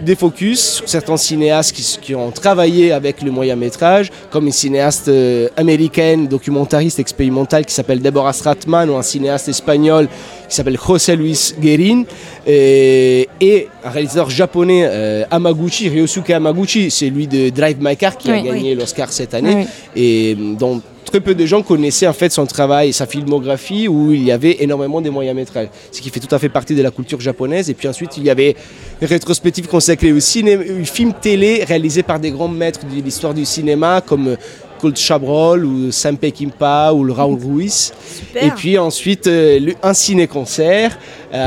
[0.01, 4.51] des focus sur certains cinéastes qui, qui ont travaillé avec le moyen métrage, comme une
[4.51, 10.07] cinéaste euh, américaine, documentariste expérimentale qui s'appelle Deborah Stratman, ou un cinéaste espagnol
[10.49, 12.03] qui s'appelle José Luis Guerin,
[12.45, 18.17] et, et un réalisateur japonais, euh, Amaguchi, Ryosuke Amaguchi, c'est lui de Drive My Car
[18.17, 18.43] qui a Oui.
[18.43, 19.65] gagné l'Oscar cette année
[19.95, 20.01] Oui.
[20.01, 24.23] et dont très peu de gens connaissaient en fait son travail, sa filmographie, où il
[24.23, 26.91] y avait énormément de moyens métrages, ce qui fait tout à fait partie de la
[26.91, 27.69] culture japonaise.
[27.69, 28.55] Et puis ensuite, il y avait
[29.01, 33.33] une rétrospective consacrée au cinéma, aux films télé réalisés par des grands maîtres de l'histoire
[33.33, 34.35] du cinéma, comme euh,
[34.79, 37.93] Colt Chabrol ou Sam Peckinpah ou le Raoul Ruiz.
[38.39, 40.97] Et puis ensuite, euh, un ciné-concert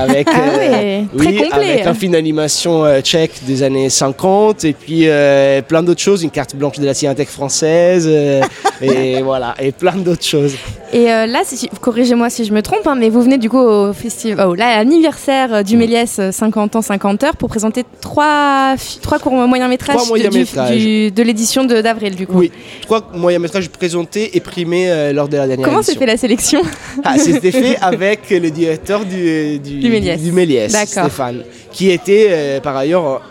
[0.02, 1.70] avec, Ah ouais, très complet.
[1.72, 6.22] avec un film d'animation euh, tchèque des années 50 et puis euh, plein d'autres choses,
[6.22, 8.42] une carte blanche de la Cinémathèque française euh,
[8.80, 10.54] et voilà, et plein d'autres choses.
[10.92, 13.58] Et euh, là, si- corrigez-moi si je me trompe, hein, mais vous venez du coup
[13.58, 17.48] au festival, oh, là, à l'anniversaire euh, du Méliès euh, 50 ans, 50 heures pour
[17.48, 22.38] présenter trois, trois courts moyens métrages, Trois de l'édition d'avril du coup.
[22.38, 22.50] Oui,
[22.82, 26.16] trois moyens métrages présentés et primés euh, lors de la dernière Comment s'est fait la
[26.16, 26.62] sélection?
[27.04, 30.20] Ah, C'était fait avec le directeur du, du, Du Méliès.
[30.20, 30.72] du Méliès.
[30.86, 33.22] Stéphane, qui était euh, par ailleurs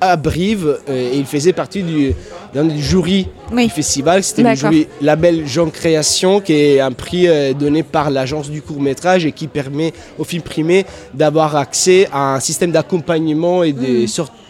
[0.00, 2.14] à Brive euh, et il faisait partie du,
[2.54, 4.22] d'un du jury du festival.
[4.22, 8.62] C'était le jury Label Jean Création, qui est un prix euh, donné par l'agence du
[8.62, 13.72] court métrage et qui permet aux films primés d'avoir accès à un système d'accompagnement et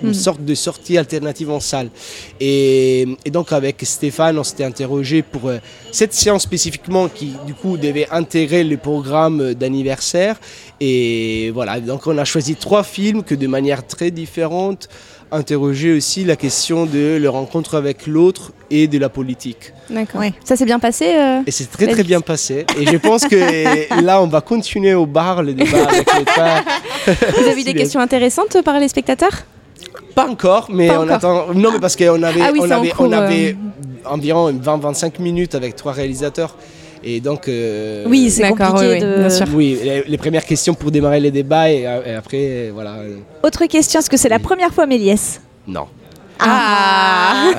[0.03, 0.09] Mhm.
[0.09, 1.91] une sorte de sortie alternative en salle.
[2.41, 5.59] Et, et donc avec Stéphane, on s'était interrogé pour euh,
[5.93, 10.41] cette séance spécifiquement qui du coup devait intégrer le programme d'anniversaire.
[10.81, 14.89] Et voilà, donc on a choisi trois films que de manière très différente
[15.33, 19.73] interroger aussi la question de la rencontre avec l'autre et de la politique.
[19.89, 20.23] D'accord.
[20.45, 22.67] Ça s'est bien passé euh, Et c'est très très bien passé.
[22.79, 27.13] Et je pense que là, on va continuer au bar le débat avec les.
[27.43, 29.45] Vous avez eu des questions intéressantes par les spectateurs?
[30.15, 31.15] Pas encore, mais Pas on encore.
[31.15, 31.55] attend.
[31.55, 34.09] Non, mais parce qu'on avait, Ah oui, on c'est en avait, cours, on avait euh.
[34.09, 36.57] environ 20-25 minutes avec trois réalisateurs.
[37.03, 37.49] Et donc.
[37.49, 39.47] euh, Oui, c'est compliqué oui, oui, de- bien sûr.
[39.55, 42.97] Oui, les, les premières questions pour démarrer les débats et, euh, et après, euh, voilà.
[43.43, 45.87] Autre question, est-ce que c'est la première fois Méliès non.
[46.43, 47.51] Ah,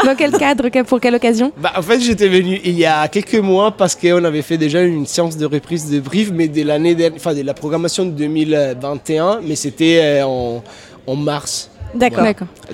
[0.04, 3.34] Dans quel cadre, pour quelle occasion Bah, en fait, j'étais venu il y a quelques
[3.36, 6.94] mois parce qu'on avait fait déjà une séance de reprise de Brief, mais de l'année
[6.94, 10.62] dernière, enfin de la programmation de 2021, mais c'était en,
[11.06, 11.70] en mars.
[11.98, 12.24] D'accord.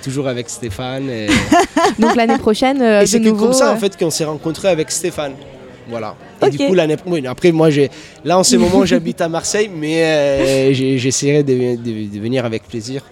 [0.02, 1.08] Toujours avec Stéphane.
[1.08, 1.26] Et,
[1.98, 4.90] Donc l'année prochaine, euh, et c'est comme ça euh, en fait qu'on s'est rencontrés avec
[4.90, 5.32] Stéphane.
[5.88, 6.14] Voilà.
[6.46, 7.90] Et du coup l'année oui, après moi j'ai
[8.24, 12.44] là en ce moment j'habite à Marseille, mais euh, j'ai- j'essaierai de, de- de venir
[12.44, 13.02] avec plaisir.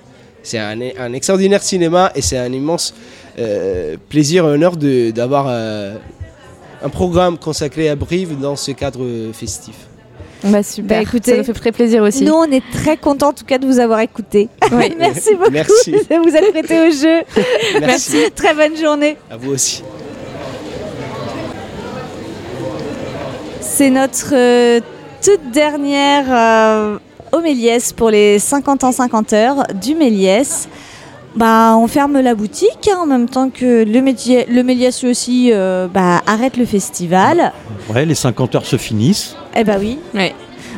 [0.43, 2.95] C'est un, un extraordinaire cinéma et c'est un immense
[3.39, 5.97] euh, plaisir et honneur de- d'avoir euh,
[6.83, 9.75] un programme consacré à Brive dans ce cadre festif.
[10.45, 12.25] Bah super, Bah, écoutez, ça nous fait très plaisir aussi.
[12.25, 14.49] Nous, on est très contents en tout cas de vous avoir écouté.
[14.73, 14.95] Oui.
[14.99, 15.93] Merci beaucoup Merci.
[15.93, 17.23] de vous être prêté au jeu.
[17.81, 18.31] Merci.
[18.35, 19.17] Très bonne journée.
[19.31, 19.83] À vous aussi.
[23.61, 24.81] C'est notre euh,
[25.23, 26.99] toute dernière euh,
[27.33, 30.69] au Méliès pour les 50 ans 50 heures du Méliès.
[31.37, 34.01] Bah, on ferme la boutique hein, en même temps que le,
[34.63, 37.53] Méliès, le aussi euh, bah, arrête le festival.
[37.95, 39.37] Ouais, les 50 heures se finissent.
[39.57, 39.99] Eh bah oui.
[40.15, 40.35] Ouais.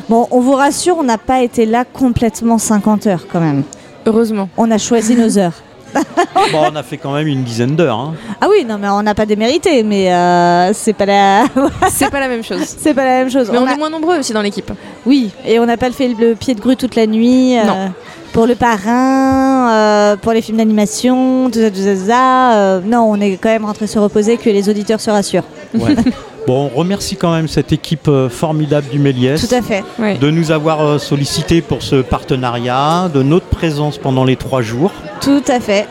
[0.09, 3.63] Bon, on vous rassure, on n'a pas été là complètement 50 heures quand même.
[4.05, 4.49] Heureusement.
[4.57, 5.53] On a choisi nos heures.
[6.51, 7.97] Bon, on a fait quand même une dizaine d'heures.
[7.99, 8.13] hein.
[8.41, 11.45] Ah oui, non mais on n'a pas démérité, mais euh, c'est pas la,
[11.89, 12.61] C'est pas la même chose.
[12.65, 13.49] c'est pas la même chose.
[13.51, 14.71] Mais on, a- est moins nombreux aussi dans l'équipe.
[15.05, 17.57] Oui, et on n'a pas fait le pied de grue toute la nuit.
[17.57, 17.91] euh, Non.
[18.33, 22.79] Pour le parrain, euh, pour les films d'animation, tout ça, tout ça, tout ça, euh,
[22.83, 25.43] non, on est quand même rentré se reposer, que les auditeurs se rassurent.
[25.77, 25.95] Ouais.
[26.47, 29.47] bon, on remercie quand même cette équipe euh, formidable du Méliès.
[29.47, 29.83] Tout à fait.
[30.19, 34.91] De nous avoir sollicité pour ce partenariat, de notre présence pendant les trois jours.
[35.21, 35.87] Tout à fait.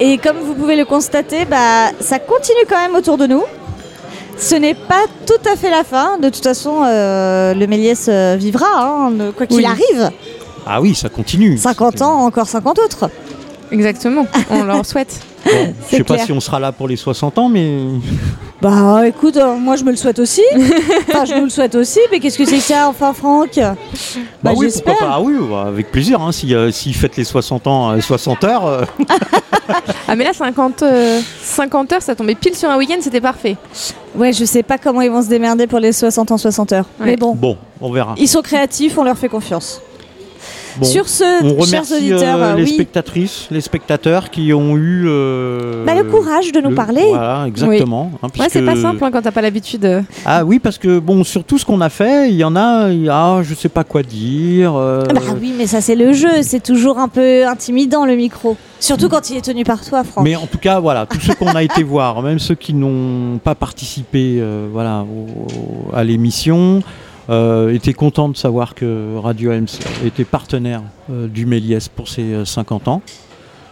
[0.00, 3.44] Et comme vous pouvez le constater, bah, ça continue quand même autour de nous.
[4.36, 6.18] Ce n'est pas tout à fait la fin.
[6.18, 9.64] De toute façon, euh, le Méliès euh, vivra, hein, quoi qu'il Oui.
[9.64, 10.10] arrive.
[10.66, 11.56] Ah oui, ça continue.
[11.58, 13.10] 50 ans, encore 50 autres.
[13.70, 14.26] Exactement.
[14.50, 15.20] On leur souhaite.
[15.44, 17.78] Bon, je sais pas si on sera là pour les 60 ans, mais
[18.60, 20.40] Bah écoute, euh, moi je me le souhaite aussi.
[21.08, 23.50] enfin, je nous le souhaite aussi, mais qu'est-ce que c'est que ça, enfin, Franck?
[23.56, 23.74] Bah,
[24.44, 24.94] bah oui, j'espère.
[24.94, 25.14] pourquoi pas.
[25.16, 26.20] Ah oui, bah, avec plaisir.
[26.20, 28.66] Hein, si, euh, s'ils fêtent les 60 ans, euh, 60 heures.
[28.66, 28.84] euh,
[30.06, 33.56] Ah mais là 50, euh, 50 heures, ça tombait pile sur un week-end, c'était parfait.
[34.14, 36.84] Ouais, je sais pas comment ils vont se démerder pour les 60 ans, 60 heures.
[37.00, 37.06] Ouais.
[37.06, 38.14] Mais bon, bon, on verra.
[38.18, 39.80] ils sont créatifs, on leur fait confiance.
[40.78, 42.74] Bon, Sur ce, on chers remercie auditeurs, euh, euh, les oui.
[42.74, 47.04] spectatrices, les spectateurs qui ont eu euh, Bah, le courage de nous le- parler.
[47.08, 48.10] Voilà, exactement.
[48.22, 49.84] hein, Ouais, c'est pas simple hein, quand t'as pas l'habitude.
[49.84, 50.00] euh.
[50.24, 52.90] Ah oui, parce que bon, sur tout ce qu'on a fait, il y en a,
[52.90, 54.74] y a, je sais pas quoi dire.
[54.76, 58.56] euh, Bah oui, mais ça c'est le jeu, c'est toujours un peu intimidant le micro.
[58.80, 60.24] Surtout quand il est tenu par toi, Franck.
[60.24, 63.38] Mais en tout cas, voilà, tous ceux qu'on a été voir, même ceux qui n'ont
[63.38, 66.82] pas participé euh, voilà, au- à l'émission,
[67.32, 72.22] euh, étaient contents de savoir que Radio MC était partenaire euh, du Méliès pour ses
[72.22, 73.02] euh, 50 ans.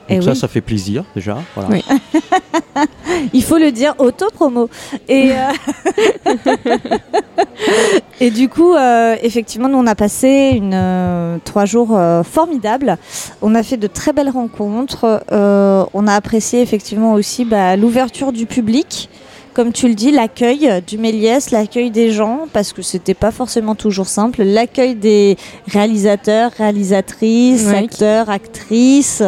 [0.08, 0.36] Eh Donc ça, oui.
[0.36, 1.38] ça fait plaisir déjà.
[1.54, 1.70] Voilà.
[1.70, 1.84] Oui.
[3.32, 4.68] Il faut le dire, auto-promo.
[5.08, 6.34] Et, euh,
[8.20, 12.98] et du coup, euh, effectivement, nous, on a passé une, euh, trois jours euh, formidables.
[13.42, 15.22] On a fait de très belles rencontres.
[15.30, 19.08] Euh, on a apprécié effectivement aussi bah, l'ouverture du public.
[19.52, 23.74] Comme tu le dis, l'accueil du Méliès, l'accueil des gens, parce que c'était pas forcément
[23.74, 25.36] toujours simple, l'accueil des
[25.66, 29.22] réalisateurs, réalisatrices, acteurs, actrices,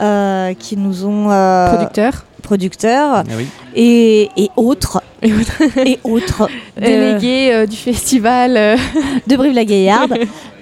[0.00, 1.30] euh, qui nous ont...
[1.30, 2.24] euh, Producteur.
[2.44, 3.46] Producteurs Ah oui.
[3.74, 5.02] et, et autres.
[5.22, 5.62] Et autres.
[5.86, 6.48] Et autres.
[6.80, 8.56] Délégué euh, du festival.
[8.56, 8.76] euh,
[9.26, 10.14] de Brive-la-Gaillarde.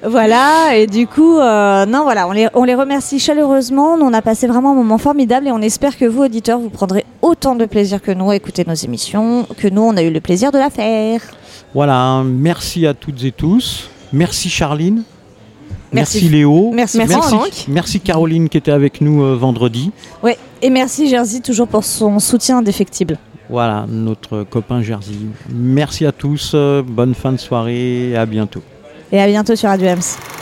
[0.07, 3.97] voilà, et du coup, euh, non, voilà, on les, on les remercie chaleureusement.
[3.99, 6.71] Nous, on a passé vraiment un moment formidable et on espère que vous, auditeurs, vous
[6.71, 10.11] prendrez autant de plaisir que nous à écouter nos émissions, que nous, on a eu
[10.11, 11.21] le plaisir de la faire.
[11.75, 13.89] Voilà, merci à toutes et tous.
[14.13, 15.03] Merci Charline.
[15.93, 16.19] Merci.
[16.19, 16.71] Merci, Léo.
[16.73, 17.65] Merci, Merci Franck.
[17.69, 19.93] Merci Caroline qui était avec nous euh, vendredi.
[20.23, 23.19] Ouais, et merci Jersey toujours pour son soutien indéfectible.
[23.51, 25.13] Voilà, notre copain Jersey.
[25.51, 28.63] Merci à tous, euh, bonne fin de soirée et à bientôt.
[29.11, 30.42] Et à bientôt sur Radio Ems.